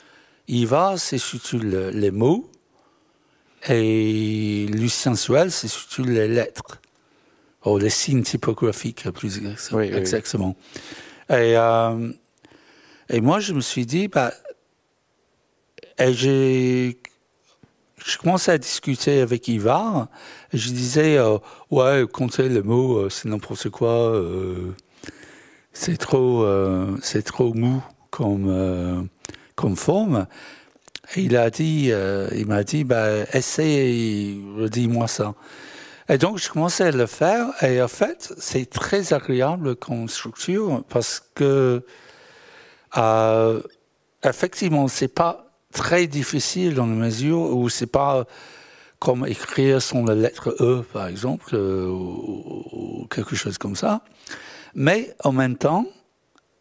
Il 0.48 0.66
va, 0.66 0.96
c'est 0.96 1.18
surtout 1.18 1.58
les 1.58 2.10
mots, 2.10 2.50
et 3.68 4.66
Lucien 4.70 5.16
Suel, 5.16 5.50
c'est 5.50 5.68
surtout 5.68 6.04
les 6.04 6.28
lettres, 6.28 6.80
ou 7.64 7.78
les 7.78 7.90
signes 7.90 8.22
typographiques, 8.22 9.10
plus 9.10 9.40
exactement. 9.96 10.56
Et, 11.28 11.56
euh, 11.56 12.12
et 13.08 13.20
moi, 13.20 13.40
je 13.40 13.52
me 13.52 13.60
suis 13.60 13.86
dit, 13.86 14.06
bah, 14.06 14.32
et 15.98 16.12
j'ai 16.12 16.98
je 18.06 18.18
commençais 18.18 18.52
à 18.52 18.58
discuter 18.58 19.20
avec 19.20 19.48
Ivar. 19.48 20.08
Je 20.56 20.70
disais, 20.70 21.18
euh, 21.18 21.38
ouais, 21.70 22.04
compter 22.10 22.48
les 22.48 22.62
mots, 22.62 22.98
euh, 22.98 23.10
c'est 23.10 23.28
n'importe 23.28 23.68
quoi. 23.70 24.12
Euh, 24.14 24.72
c'est 25.72 25.98
trop, 25.98 26.46
c'est 27.02 27.22
trop 27.22 27.52
mou 27.52 27.82
comme, 28.10 29.08
comme 29.56 29.76
forme. 29.76 30.26
Et 31.16 31.22
il 31.22 31.36
a 31.36 31.50
dit, 31.50 31.92
il 32.32 32.46
m'a 32.46 32.64
dit, 32.64 32.84
bah, 32.84 33.24
essaye, 33.34 34.42
redis-moi 34.56 35.06
ça. 35.06 35.34
Et 36.08 36.16
donc, 36.16 36.38
je 36.38 36.48
commençais 36.48 36.84
à 36.84 36.90
le 36.92 37.04
faire. 37.04 37.48
Et 37.62 37.82
en 37.82 37.88
fait, 37.88 38.32
c'est 38.38 38.70
très 38.70 39.12
agréable 39.12 39.76
comme 39.76 40.08
structure 40.08 40.82
parce 40.88 41.22
que, 41.34 41.84
effectivement, 44.24 44.88
c'est 44.88 45.08
pas 45.08 45.52
très 45.72 46.06
difficile 46.06 46.72
dans 46.72 46.86
la 46.86 46.94
mesure 46.94 47.54
où 47.54 47.68
c'est 47.68 47.86
pas 47.86 48.24
comme 48.98 49.26
écrire 49.26 49.82
son 49.82 50.04
lettre 50.04 50.56
E, 50.60 50.82
par 50.92 51.06
exemple, 51.06 51.54
euh, 51.54 51.88
ou, 51.88 53.06
quelque 53.10 53.36
chose 53.36 53.58
comme 53.58 53.76
ça. 53.76 54.02
Mais 54.74 55.14
en 55.24 55.32
même 55.32 55.56
temps, 55.56 55.86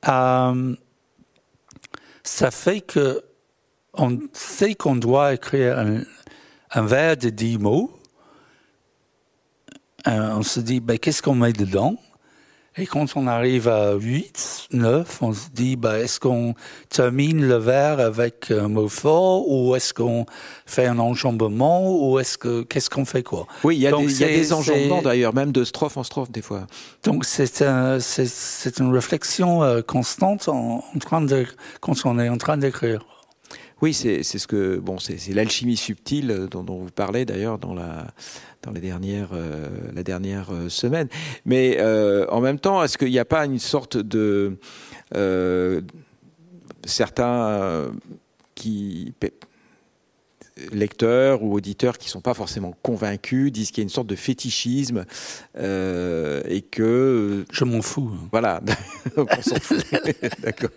euh, 0.08 0.76
ça 2.24 2.52
fait 2.52 2.82
que 2.82 3.24
on 3.94 4.20
sait 4.34 4.76
qu'on 4.76 4.96
doit 4.96 5.34
écrire 5.34 5.80
un, 5.80 6.02
un 6.72 6.82
vers 6.82 7.16
de 7.16 7.30
dix 7.30 7.58
mots. 7.58 7.92
Euh, 10.08 10.36
on 10.36 10.44
se 10.44 10.60
dit, 10.60 10.82
ben, 10.82 11.00
qu'est-ce 11.00 11.22
qu'on 11.22 11.36
met 11.36 11.54
dedans? 11.54 11.98
Et 12.78 12.86
quand 12.86 13.16
on 13.16 13.26
arrive 13.26 13.70
à 13.70 13.94
8, 13.94 14.68
9, 14.74 15.22
on 15.22 15.34
se 15.34 15.50
dit, 15.54 15.78
bah, 15.78 15.98
est-ce 16.00 16.20
qu'on 16.20 16.56
termine 16.90 17.48
le 17.48 17.56
vers 17.56 18.02
avec 18.02 18.52
un 18.52 18.68
mot 18.68 18.90
fort 18.90 19.50
ou 19.50 19.76
est-ce 19.76 19.94
qu'on 19.94 20.26
fait 20.66 20.86
un 20.86 21.00
enjambement 21.00 21.96
ou 21.96 22.20
est-ce 22.20 22.38
que, 22.38 22.64
qu'est-ce 22.64 22.90
qu'on 22.90 23.06
fait 23.06 23.24
quoi? 23.24 23.48
Oui, 23.64 23.78
il 23.78 23.82
y 23.82 23.88
a, 23.88 23.92
des, 23.96 24.22
y 24.22 24.24
a 24.26 24.28
des 24.28 24.52
enjambements 24.52 25.02
d'ailleurs, 25.02 25.34
même 25.34 25.54
de 25.54 25.64
strophe 25.64 25.96
en 25.96 26.04
strophe 26.04 26.32
des 26.32 26.42
fois. 26.42 26.68
Donc 27.04 27.24
c'est 27.24 27.62
un, 27.62 28.02
c'est, 28.02 28.80
une 28.80 28.94
réflexion 28.94 29.64
euh, 29.64 29.82
constante 29.82 30.50
en, 30.50 30.84
en, 30.94 31.00
train 31.00 31.22
de, 31.22 31.46
quand 31.80 32.06
on 32.06 32.20
est 32.20 32.28
en 32.28 32.38
train 32.38 32.58
d'écrire. 32.58 33.06
Oui, 33.82 33.94
c'est 33.94 34.24
ce 34.24 34.48
que 34.48 34.78
bon, 34.78 35.00
c'est 35.00 35.34
l'alchimie 35.34 35.78
subtile 35.78 36.48
dont, 36.50 36.64
dont, 36.64 36.78
vous 36.78 36.92
parlez 36.92 37.26
d'ailleurs 37.26 37.60
dans 37.60 37.74
la 37.74 38.08
dans 38.66 38.72
les 38.72 38.82
dernières 38.82 39.30
euh, 39.34 39.68
la 39.94 40.04
dernière 40.04 40.52
euh, 40.52 40.70
semaine. 40.70 41.08
Mais 41.46 41.78
euh, 41.80 42.26
en 42.30 42.42
même 42.42 42.60
temps, 42.60 42.84
est-ce 42.84 42.98
qu'il 42.98 43.10
n'y 43.10 43.20
a 43.20 43.26
pas 43.26 43.46
une 43.46 43.60
sorte 43.60 43.98
de 43.98 44.58
euh, 45.16 45.82
certains 46.86 47.92
qui 48.54 49.14
lecteurs 50.72 51.44
ou 51.44 51.54
auditeurs 51.54 51.98
qui 51.98 52.08
sont 52.10 52.22
pas 52.22 52.34
forcément 52.34 52.74
convaincus 52.82 53.52
disent 53.52 53.72
qu'il 53.72 53.80
y 53.80 53.82
a 53.82 53.84
une 53.84 53.90
sorte 53.90 54.08
de 54.08 54.16
fétichisme 54.16 55.06
et 55.58 56.62
que 56.72 57.46
je 57.52 57.66
m'en 57.66 57.82
fous. 57.82 58.12
Voilà, 58.32 58.62
on 59.18 59.42
s'en 59.42 59.56
fout. 59.56 59.84
D'accord. 60.40 60.70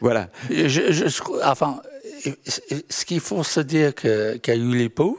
Voilà. 0.00 0.30
Je, 0.48 0.92
je, 0.92 1.22
enfin, 1.44 1.80
ce 2.88 3.04
qu'il 3.04 3.20
faut 3.20 3.42
se 3.42 3.60
dire 3.60 3.94
qu'il 3.94 4.40
y 4.46 4.50
a 4.50 4.54
eu 4.54 4.74
les 4.74 4.88
pots, 4.88 5.18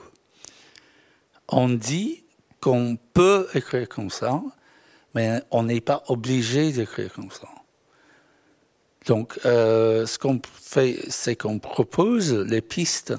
on 1.50 1.70
dit 1.70 2.24
qu'on 2.60 2.98
peut 3.14 3.48
écrire 3.54 3.88
comme 3.88 4.10
ça, 4.10 4.42
mais 5.16 5.42
on 5.52 5.64
n'est 5.64 5.82
pas 5.82 6.04
obligé 6.08 6.72
d'écrire 6.72 7.14
comme 7.14 7.32
ça. 7.32 7.48
Donc, 9.06 9.40
euh, 9.46 10.06
ce 10.06 10.20
qu'on 10.20 10.42
fait, 10.54 11.00
c'est 11.08 11.36
qu'on 11.36 11.60
propose 11.60 12.34
les 12.34 12.62
pistes 12.62 13.14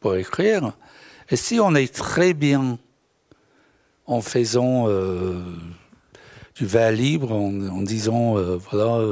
pour 0.00 0.16
écrire. 0.16 0.72
Et 1.30 1.36
si 1.36 1.60
on 1.60 1.74
est 1.74 1.94
très 1.94 2.32
bien 2.32 2.78
en 4.06 4.22
faisant 4.22 4.88
euh, 4.88 5.42
du 6.54 6.64
vers 6.64 6.92
libre, 6.92 7.32
en, 7.32 7.82
disant, 7.82 8.38
euh, 8.38 8.56
voilà, 8.56 9.04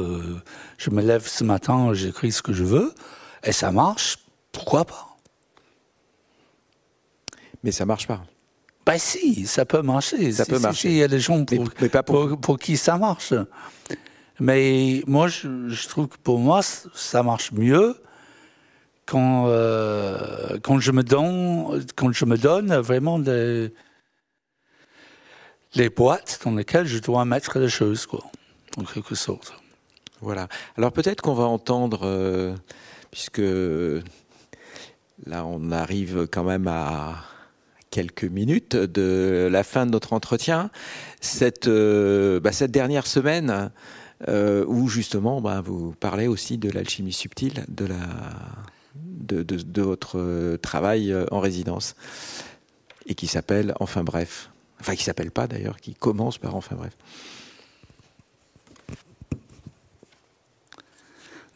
je 0.78 0.90
me 0.90 1.02
lève 1.02 1.26
ce 1.26 1.44
matin, 1.44 1.92
j'écris 1.92 2.32
ce 2.32 2.40
que 2.40 2.54
je 2.54 2.64
veux, 2.64 2.94
et 3.44 3.52
ça 3.52 3.70
marche, 3.70 4.18
pourquoi 4.52 4.86
pas? 4.86 5.16
Mais 7.62 7.72
ça 7.72 7.84
marche 7.84 8.07
pas. 8.07 8.24
Ben 8.87 8.99
si, 8.99 9.47
ça 9.47 9.64
peut 9.64 9.82
marcher. 9.82 10.30
Ça 10.30 10.47
peut 10.47 10.61
marcher. 10.61 10.91
Il 10.91 10.97
y 10.97 11.03
a 11.03 11.09
des 11.09 11.18
gens 11.18 11.45
pour, 11.45 12.39
pour, 12.41 12.59
qui 12.59 12.76
ça 12.76 12.97
marche. 12.97 13.34
Mais 14.39 15.03
moi, 15.09 15.26
je, 15.26 15.89
trouve 15.89 16.07
que 16.07 16.16
pour 16.22 16.39
moi, 16.39 16.61
ça 16.62 17.24
marche 17.24 17.51
mieux 17.51 17.97
quand, 19.05 19.47
euh, 19.49 20.59
quand, 20.62 20.78
je, 20.78 20.93
me 20.93 21.03
donne, 21.03 21.84
quand 21.97 22.12
je 22.12 22.24
me 22.26 22.39
donne 22.39 22.76
vraiment 22.76 23.18
des, 23.18 23.72
les 25.74 25.91
boîtes 25.91 26.41
dans 26.45 26.55
lesquelles 26.55 26.87
je 26.87 27.01
dois 27.01 27.24
mettre 27.24 27.59
les 27.59 27.68
choses. 27.68 28.07
Quoi. 28.07 28.24
en 28.76 28.84
quelque 28.84 29.16
sorte. 29.16 29.53
Voilà. 30.20 30.47
Alors 30.76 30.93
peut-être 30.93 31.22
qu'on 31.22 31.34
va 31.34 31.45
entendre, 31.45 32.01
euh, 32.05 32.55
puisque 33.11 33.43
là 35.26 35.45
on 35.45 35.72
arrive 35.72 36.28
quand 36.30 36.45
même 36.45 36.68
à 36.68 37.16
quelques 37.91 38.24
minutes 38.24 38.76
de 38.76 39.49
la 39.51 39.62
fin 39.64 39.87
de 39.87 39.91
notre 39.91 40.12
entretien, 40.12 40.70
cette, 41.20 41.68
euh, 41.68 42.41
bah, 42.41 42.53
cette 42.53 42.70
dernière 42.70 43.07
semaine 43.07 43.70
euh, 44.28 44.64
où 44.66 44.89
justement 44.89 45.41
bah, 45.41 45.61
vous 45.61 45.93
parlez 45.93 46.26
aussi 46.26 46.59
de 46.59 46.70
l'alchimie 46.70 47.12
subtile, 47.12 47.64
de, 47.68 47.87
la, 47.87 47.97
de, 48.95 49.43
de, 49.43 49.57
de 49.57 49.82
votre 49.82 50.57
travail 50.57 51.14
en 51.30 51.41
résidence, 51.41 51.95
et 53.07 53.14
qui 53.14 53.26
s'appelle 53.26 53.74
Enfin 53.80 54.05
bref. 54.05 54.51
Enfin, 54.80 54.95
qui 54.95 55.05
s'appelle 55.05 55.30
pas 55.30 55.47
d'ailleurs, 55.47 55.78
qui 55.78 55.95
commence 55.95 56.39
par 56.39 56.55
Enfin 56.55 56.76
bref. 56.76 56.93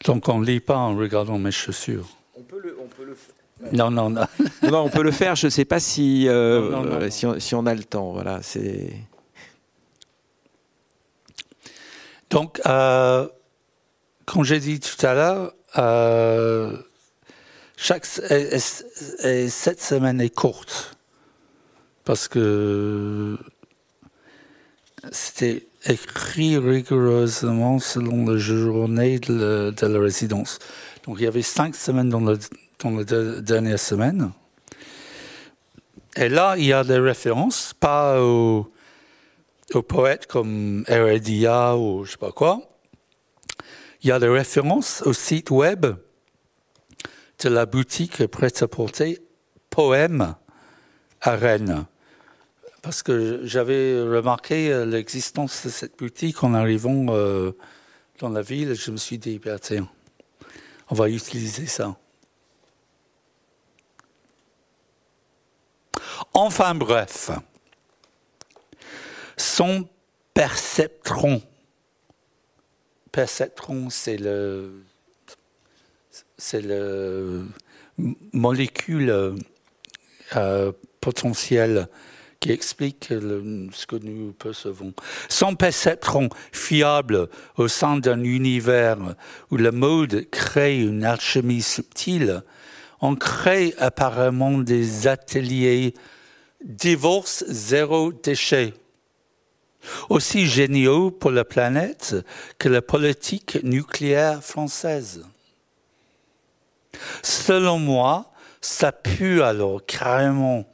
Donc 0.04 0.28
on 0.28 0.38
ne 0.38 0.46
lit 0.46 0.60
pas 0.60 0.78
en 0.78 0.96
regardant 0.96 1.38
mes 1.38 1.50
chaussures. 1.50 2.08
On 2.34 2.42
peut 2.42 2.60
le, 2.60 2.76
on 2.80 2.86
peut 2.86 3.04
le 3.04 3.16
Non, 3.72 3.90
non, 3.90 4.10
non. 4.10 4.26
non, 4.62 4.78
on 4.82 4.88
peut 4.88 5.02
le 5.02 5.10
faire. 5.10 5.36
Je 5.36 5.46
ne 5.46 5.50
sais 5.50 5.64
pas 5.64 5.80
si, 5.80 6.26
euh, 6.28 6.70
Non, 6.70 6.82
non, 6.82 7.00
non, 7.00 7.10
si, 7.10 7.26
on, 7.26 7.38
si 7.38 7.54
on 7.54 7.66
a 7.66 7.74
le 7.74 7.84
temps. 7.84 8.12
Voilà, 8.12 8.40
c'est. 8.42 8.90
Donc, 12.30 12.60
euh, 12.66 13.28
comme 14.26 14.44
j'ai 14.44 14.60
dit 14.60 14.78
tout 14.80 15.04
à 15.04 15.14
l'heure, 15.14 15.52
euh, 15.78 16.76
chaque 17.76 18.06
et- 18.30 18.56
et- 18.56 19.28
et 19.44 19.48
cette 19.48 19.80
semaine 19.82 20.20
est 20.20 20.34
courte 20.34 20.96
parce 22.04 22.28
que 22.28 23.36
c'était 25.10 25.66
écrit 25.86 26.56
rigoureusement 26.58 27.78
selon 27.78 28.26
la 28.30 28.36
journée 28.38 29.18
de 29.18 29.32
la, 29.34 29.70
de 29.72 29.86
la 29.86 29.98
résidence. 30.00 30.58
Donc, 31.04 31.16
il 31.18 31.24
y 31.24 31.26
avait 31.26 31.42
cinq 31.42 31.74
semaines 31.74 32.10
dans, 32.10 32.20
le, 32.20 32.38
dans 32.82 32.90
la 32.90 33.04
de- 33.04 33.40
dernière 33.40 33.78
semaine. 33.78 34.32
Et 36.16 36.28
là, 36.28 36.56
il 36.58 36.64
y 36.64 36.72
a 36.72 36.82
des 36.84 36.98
références, 36.98 37.74
pas 37.78 38.20
au 38.22 38.70
aux 39.72 39.82
poètes 39.82 40.26
comme 40.26 40.84
Heredia 40.88 41.76
ou 41.76 42.04
je 42.04 42.12
sais 42.12 42.18
pas 42.18 42.32
quoi. 42.32 42.60
Il 44.02 44.08
y 44.08 44.12
a 44.12 44.18
des 44.18 44.28
références 44.28 45.00
au 45.06 45.12
site 45.12 45.50
web 45.52 45.86
de 47.38 47.48
la 47.48 47.66
boutique 47.66 48.26
prêt-à-porter 48.26 49.20
Poème 49.70 50.34
à 51.20 51.36
Rennes. 51.36 51.86
Parce 52.82 53.04
que 53.04 53.42
j'avais 53.44 54.00
remarqué 54.02 54.72
euh, 54.72 54.84
l'existence 54.86 55.64
de 55.66 55.70
cette 55.70 55.96
boutique 55.98 56.42
en 56.42 56.54
arrivant 56.54 57.06
euh, 57.10 57.52
dans 58.18 58.30
la 58.30 58.42
ville 58.42 58.74
je 58.74 58.90
me 58.90 58.96
suis 58.96 59.18
dit, 59.18 59.38
ben, 59.38 59.58
tiens, 59.60 59.88
on 60.88 60.94
va 60.96 61.08
utiliser 61.08 61.66
ça. 61.66 61.96
Enfin 66.32 66.74
bref 66.74 67.30
son 69.40 69.88
perceptron. 70.34 71.42
Perceptron, 73.10 73.90
c'est 73.90 74.18
le, 74.18 74.84
c'est 76.36 76.60
le 76.60 77.46
molécule 78.32 79.34
euh, 80.36 80.72
potentielle 81.00 81.88
qui 82.38 82.52
explique 82.52 83.08
ce 83.08 83.86
que 83.86 83.96
nous 83.96 84.32
percevons. 84.32 84.94
Son 85.28 85.56
perceptron 85.56 86.28
fiable 86.52 87.28
au 87.56 87.68
sein 87.68 87.98
d'un 87.98 88.22
univers 88.22 88.98
où 89.50 89.56
le 89.56 89.72
mode 89.72 90.26
crée 90.30 90.80
une 90.80 91.04
alchimie 91.04 91.60
subtile, 91.60 92.42
on 93.00 93.16
crée 93.16 93.74
apparemment 93.78 94.58
des 94.58 95.06
ateliers 95.06 95.94
divorce 96.62 97.44
zéro 97.48 98.12
déchet 98.12 98.74
aussi 100.08 100.46
géniaux 100.46 101.10
pour 101.10 101.30
la 101.30 101.44
planète 101.44 102.16
que 102.58 102.68
la 102.68 102.82
politique 102.82 103.58
nucléaire 103.62 104.42
française. 104.42 105.24
Selon 107.22 107.78
moi, 107.78 108.30
ça 108.60 108.92
pue 108.92 109.42
alors 109.42 109.84
carrément. 109.84 110.66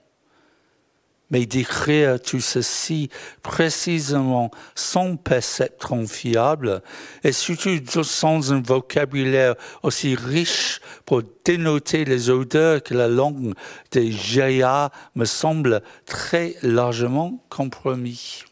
Mais 1.31 1.45
d'écrire 1.45 2.21
tout 2.21 2.41
ceci 2.41 3.11
précisément 3.43 4.53
sans 4.77 5.17
perceptron 5.17 6.07
fiable 6.07 6.83
et 7.25 7.33
surtout 7.33 7.81
sans 8.05 8.53
un 8.53 8.61
vocabulaire 8.61 9.57
aussi 9.83 10.15
riche 10.15 10.81
pour 11.05 11.23
dénoter 11.45 12.05
les 12.05 12.31
odeurs 12.31 12.83
que 12.83 12.95
la 12.95 13.09
langue 13.09 13.55
des 13.91 14.13
GIA 14.13 14.93
me 15.17 15.25
semble 15.25 15.83
très 16.05 16.55
largement 16.63 17.45
compromis. 17.49 18.45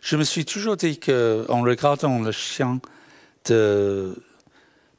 Je 0.00 0.16
me 0.16 0.24
suis 0.24 0.44
toujours 0.44 0.76
dit 0.76 0.98
que, 0.98 1.44
en 1.48 1.62
regardant 1.62 2.20
le 2.20 2.32
chien 2.32 2.80
de- 3.44 4.16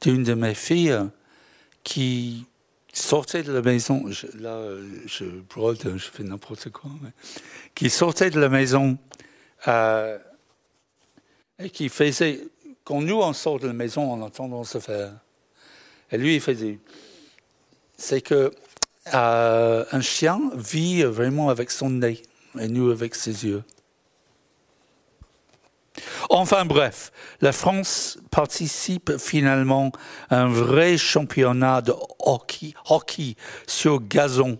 d'une 0.00 0.22
de, 0.22 0.34
mes 0.34 0.54
filles 0.54 1.00
qui 1.82 2.46
sortait 3.00 3.42
de 3.42 3.52
la 3.52 3.62
maison, 3.62 4.04
là 4.38 4.62
je 5.06 5.24
brode, 5.24 5.96
je 5.96 6.10
fais 6.10 6.22
n'importe 6.22 6.70
quoi, 6.70 6.90
mais, 7.02 7.10
qui 7.74 7.90
sortait 7.90 8.30
de 8.30 8.40
la 8.40 8.48
maison 8.48 8.98
euh, 9.68 10.18
et 11.58 11.70
qui 11.70 11.88
faisait, 11.88 12.40
quand 12.84 13.00
nous 13.00 13.16
on 13.16 13.32
sort 13.32 13.58
de 13.58 13.66
la 13.66 13.72
maison, 13.72 14.02
on 14.02 14.24
a 14.24 14.30
tendance 14.30 14.76
à 14.76 14.80
faire. 14.80 15.12
Et 16.10 16.18
lui 16.18 16.36
il 16.36 16.40
faisait. 16.40 16.78
C'est 17.96 18.20
que 18.20 18.52
euh, 19.14 19.84
un 19.92 20.00
chien 20.00 20.40
vit 20.54 21.02
vraiment 21.02 21.50
avec 21.50 21.70
son 21.70 21.90
nez 21.90 22.22
et 22.58 22.68
nous 22.68 22.90
avec 22.90 23.14
ses 23.14 23.46
yeux. 23.46 23.62
Enfin 26.28 26.64
bref, 26.64 27.12
la 27.40 27.52
France 27.52 28.18
participe 28.30 29.18
finalement 29.18 29.92
à 30.28 30.42
un 30.42 30.48
vrai 30.48 30.96
championnat 30.96 31.82
de 31.82 31.94
hockey, 32.20 33.34
sur 33.66 34.00
gazon. 34.00 34.58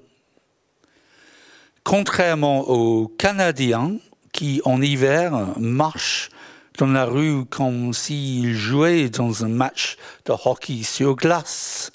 Contrairement 1.85 2.69
aux 2.69 3.09
Canadiens 3.09 3.97
qui 4.33 4.61
en 4.65 4.81
hiver 4.81 5.33
marchent 5.59 6.31
dans 6.79 6.87
la 6.87 7.05
rue 7.05 7.45
comme 7.47 7.93
s'ils 7.93 8.55
jouaient 8.55 9.09
dans 9.09 9.45
un 9.45 9.49
match 9.49 9.97
de 10.25 10.33
hockey 10.45 10.83
sur 10.83 11.17
glace. 11.17 11.91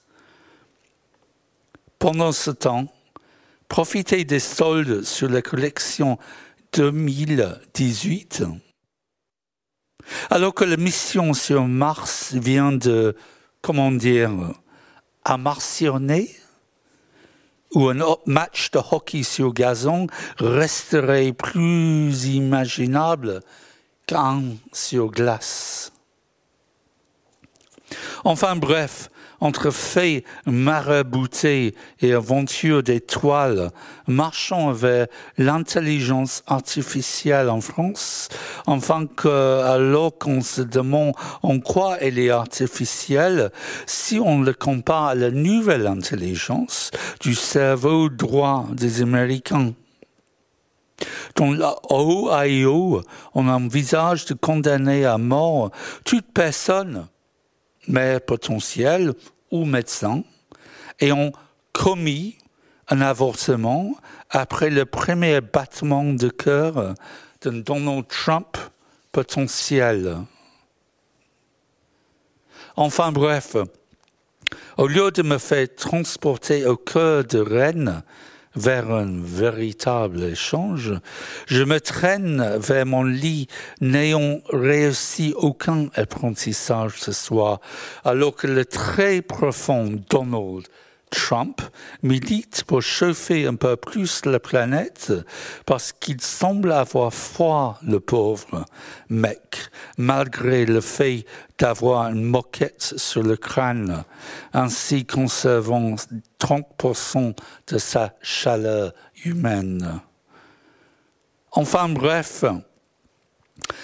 Pendant 1.97 2.31
ce 2.31 2.51
temps, 2.51 2.85
profitez 3.67 4.25
des 4.25 4.39
soldes 4.39 5.03
sur 5.03 5.29
la 5.29 5.41
collection 5.41 6.19
2018 6.73 8.43
alors 10.29 10.53
que 10.53 10.63
la 10.63 10.77
mission 10.77 11.33
sur 11.33 11.65
Mars 11.67 12.33
vient 12.33 12.71
de, 12.71 13.15
comment 13.61 13.91
dire, 13.91 14.31
amarcionner, 15.23 16.35
où 17.73 17.89
un 17.89 17.97
match 18.25 18.71
de 18.71 18.79
hockey 18.91 19.23
sur 19.23 19.53
gazon 19.53 20.07
resterait 20.37 21.33
plus 21.33 22.25
imaginable 22.25 23.41
qu'un 24.07 24.43
sur 24.71 25.11
glace. 25.11 25.91
Enfin 28.23 28.55
bref, 28.55 29.09
entre 29.39 29.71
faits 29.71 30.23
maraboutés 30.45 31.75
et 32.01 32.13
aventures 32.13 32.83
d'étoiles, 32.83 33.71
marchons 34.07 34.71
vers 34.71 35.07
l'intelligence 35.37 36.43
artificielle 36.47 37.49
en 37.49 37.61
France, 37.61 38.29
enfin 38.65 39.07
que, 39.07 39.61
alors 39.61 40.17
qu'on 40.17 40.41
se 40.41 40.61
demande 40.61 41.13
en 41.43 41.59
quoi 41.59 41.97
elle 42.01 42.19
est 42.19 42.29
artificielle, 42.29 43.51
si 43.85 44.19
on 44.19 44.41
le 44.41 44.53
compare 44.53 45.05
à 45.05 45.15
la 45.15 45.31
nouvelle 45.31 45.87
intelligence 45.87 46.91
du 47.21 47.33
cerveau 47.35 48.09
droit 48.09 48.67
des 48.71 49.01
Américains. 49.01 49.73
Dans 51.35 51.51
la 51.51 51.75
OIO, 51.89 53.01
on 53.33 53.47
envisage 53.49 54.25
de 54.25 54.33
condamner 54.33 55.05
à 55.05 55.17
mort 55.17 55.71
toute 56.05 56.31
personne 56.33 57.07
mère 57.87 58.21
potentielle 58.21 59.13
ou 59.51 59.65
médecin, 59.65 60.23
ayant 60.99 61.31
commis 61.71 62.37
un 62.89 63.01
avortement 63.01 63.95
après 64.29 64.69
le 64.69 64.85
premier 64.85 65.41
battement 65.41 66.03
de 66.13 66.29
cœur 66.29 66.93
d'un 67.41 67.59
Donald 67.59 68.07
Trump 68.07 68.57
potentiel. 69.11 70.17
Enfin 72.75 73.11
bref, 73.11 73.55
au 74.77 74.87
lieu 74.87 75.11
de 75.11 75.21
me 75.21 75.37
faire 75.37 75.67
transporter 75.75 76.65
au 76.65 76.75
cœur 76.75 77.23
de 77.23 77.39
Rennes, 77.39 78.03
vers 78.55 78.91
un 78.91 79.21
véritable 79.21 80.23
échange, 80.23 80.93
je 81.47 81.63
me 81.63 81.79
traîne 81.79 82.57
vers 82.57 82.85
mon 82.85 83.03
lit 83.03 83.47
n'ayant 83.81 84.39
réussi 84.51 85.33
aucun 85.37 85.87
apprentissage 85.95 86.93
ce 86.99 87.11
soir, 87.11 87.59
alors 88.03 88.35
que 88.35 88.47
le 88.47 88.65
très 88.65 89.21
profond 89.21 89.99
Donald 90.09 90.67
Trump 91.11 91.61
milite 92.03 92.63
pour 92.65 92.81
chauffer 92.81 93.45
un 93.45 93.55
peu 93.55 93.75
plus 93.75 94.25
la 94.25 94.39
planète 94.39 95.13
parce 95.65 95.93
qu'il 95.93 96.19
semble 96.21 96.71
avoir 96.71 97.13
froid, 97.13 97.79
le 97.85 97.99
pauvre 97.99 98.65
mec, 99.09 99.69
malgré 99.97 100.65
le 100.65 100.81
fait 100.81 101.25
d'avoir 101.57 102.09
une 102.09 102.23
moquette 102.23 102.93
sur 102.97 103.23
le 103.23 103.37
crâne, 103.37 104.03
ainsi 104.53 105.05
conservant 105.05 105.95
30% 106.39 107.35
de 107.67 107.77
sa 107.77 108.13
chaleur 108.21 108.93
humaine. 109.23 110.01
Enfin 111.51 111.89
bref, 111.89 112.43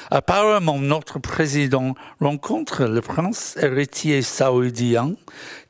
Apparemment, 0.09 0.79
notre 0.79 1.19
président 1.19 1.95
rencontre 2.19 2.83
le 2.83 3.01
prince 3.01 3.55
héritier 3.61 4.21
saoudien 4.21 5.15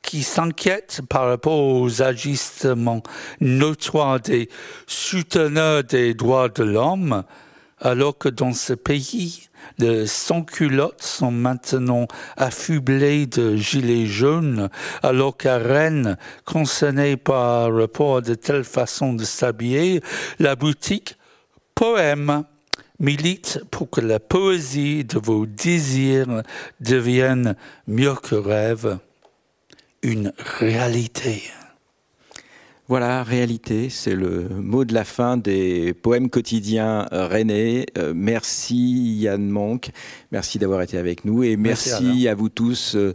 qui 0.02 0.24
s'inquiète 0.24 1.00
par 1.08 1.28
rapport 1.28 1.80
aux 1.80 2.02
agissements 2.02 3.02
notoires 3.40 4.20
des 4.20 4.48
souteneurs 4.86 5.84
des 5.84 6.14
droits 6.14 6.48
de 6.48 6.64
l'homme, 6.64 7.22
alors 7.80 8.18
que 8.18 8.28
dans 8.28 8.52
ce 8.52 8.72
pays, 8.72 9.48
les 9.82 10.06
sans-culottes 10.06 11.02
sont 11.02 11.32
maintenant 11.32 12.06
affublés 12.36 13.26
de 13.26 13.56
gilets 13.56 14.06
jaunes, 14.06 14.68
alors 15.02 15.36
qu'à 15.36 15.58
Rennes, 15.58 16.16
concernée 16.44 17.16
par 17.16 17.74
rapport 17.74 18.22
de 18.22 18.34
telle 18.34 18.64
façon 18.64 19.12
de 19.12 19.24
s'habiller, 19.24 20.00
la 20.38 20.54
boutique 20.56 21.16
Poème 21.74 22.44
milite 23.00 23.60
pour 23.70 23.90
que 23.90 24.00
la 24.00 24.20
poésie 24.20 25.04
de 25.04 25.18
vos 25.18 25.46
désirs 25.46 26.42
devienne 26.80 27.56
mieux 27.88 28.14
que 28.14 28.36
rêve, 28.36 28.98
une 30.02 30.32
réalité. 30.60 31.42
Voilà, 32.92 33.22
réalité, 33.22 33.88
c'est 33.88 34.14
le 34.14 34.50
mot 34.50 34.84
de 34.84 34.92
la 34.92 35.04
fin 35.04 35.38
des 35.38 35.94
poèmes 35.94 36.28
quotidiens 36.28 37.08
rennais. 37.10 37.86
Euh, 37.96 38.12
merci 38.14 39.16
Yann 39.18 39.48
Monk, 39.48 39.92
merci 40.30 40.58
d'avoir 40.58 40.82
été 40.82 40.98
avec 40.98 41.24
nous 41.24 41.42
et 41.42 41.56
merci, 41.56 42.28
à 42.28 42.34
vous 42.34 42.50
tous 42.50 42.94
euh, 42.94 43.12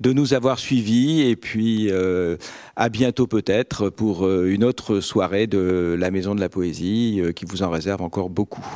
de 0.00 0.12
nous 0.12 0.34
avoir 0.34 0.58
suivis 0.58 1.22
et 1.22 1.36
puis 1.36 1.88
euh, 1.90 2.36
à 2.76 2.90
bientôt 2.90 3.26
peut-être 3.26 3.88
pour 3.88 4.30
une 4.30 4.62
autre 4.62 5.00
soirée 5.00 5.46
de 5.46 5.96
la 5.98 6.10
Maison 6.10 6.34
de 6.34 6.40
la 6.40 6.50
Poésie 6.50 7.22
qui 7.34 7.46
vous 7.46 7.62
en 7.62 7.70
réserve 7.70 8.02
encore 8.02 8.28
beaucoup. 8.28 8.66